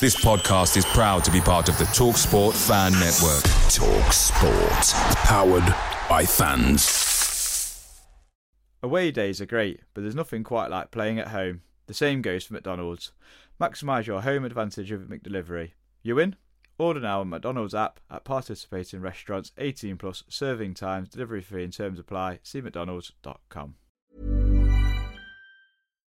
[0.00, 3.44] This podcast is proud to be part of the TalkSport Fan Network.
[3.70, 5.74] TalkSport, powered
[6.08, 8.02] by fans.
[8.82, 11.62] Away days are great, but there's nothing quite like playing at home.
[11.86, 13.12] The same goes for McDonald's.
[13.60, 15.70] Maximise your home advantage with McDelivery.
[16.02, 16.34] You win?
[16.76, 21.72] Order now on McDonald's app at participating restaurants 18 plus serving times, delivery fee and
[21.72, 22.40] terms apply.
[22.42, 23.76] See McDonald's.com.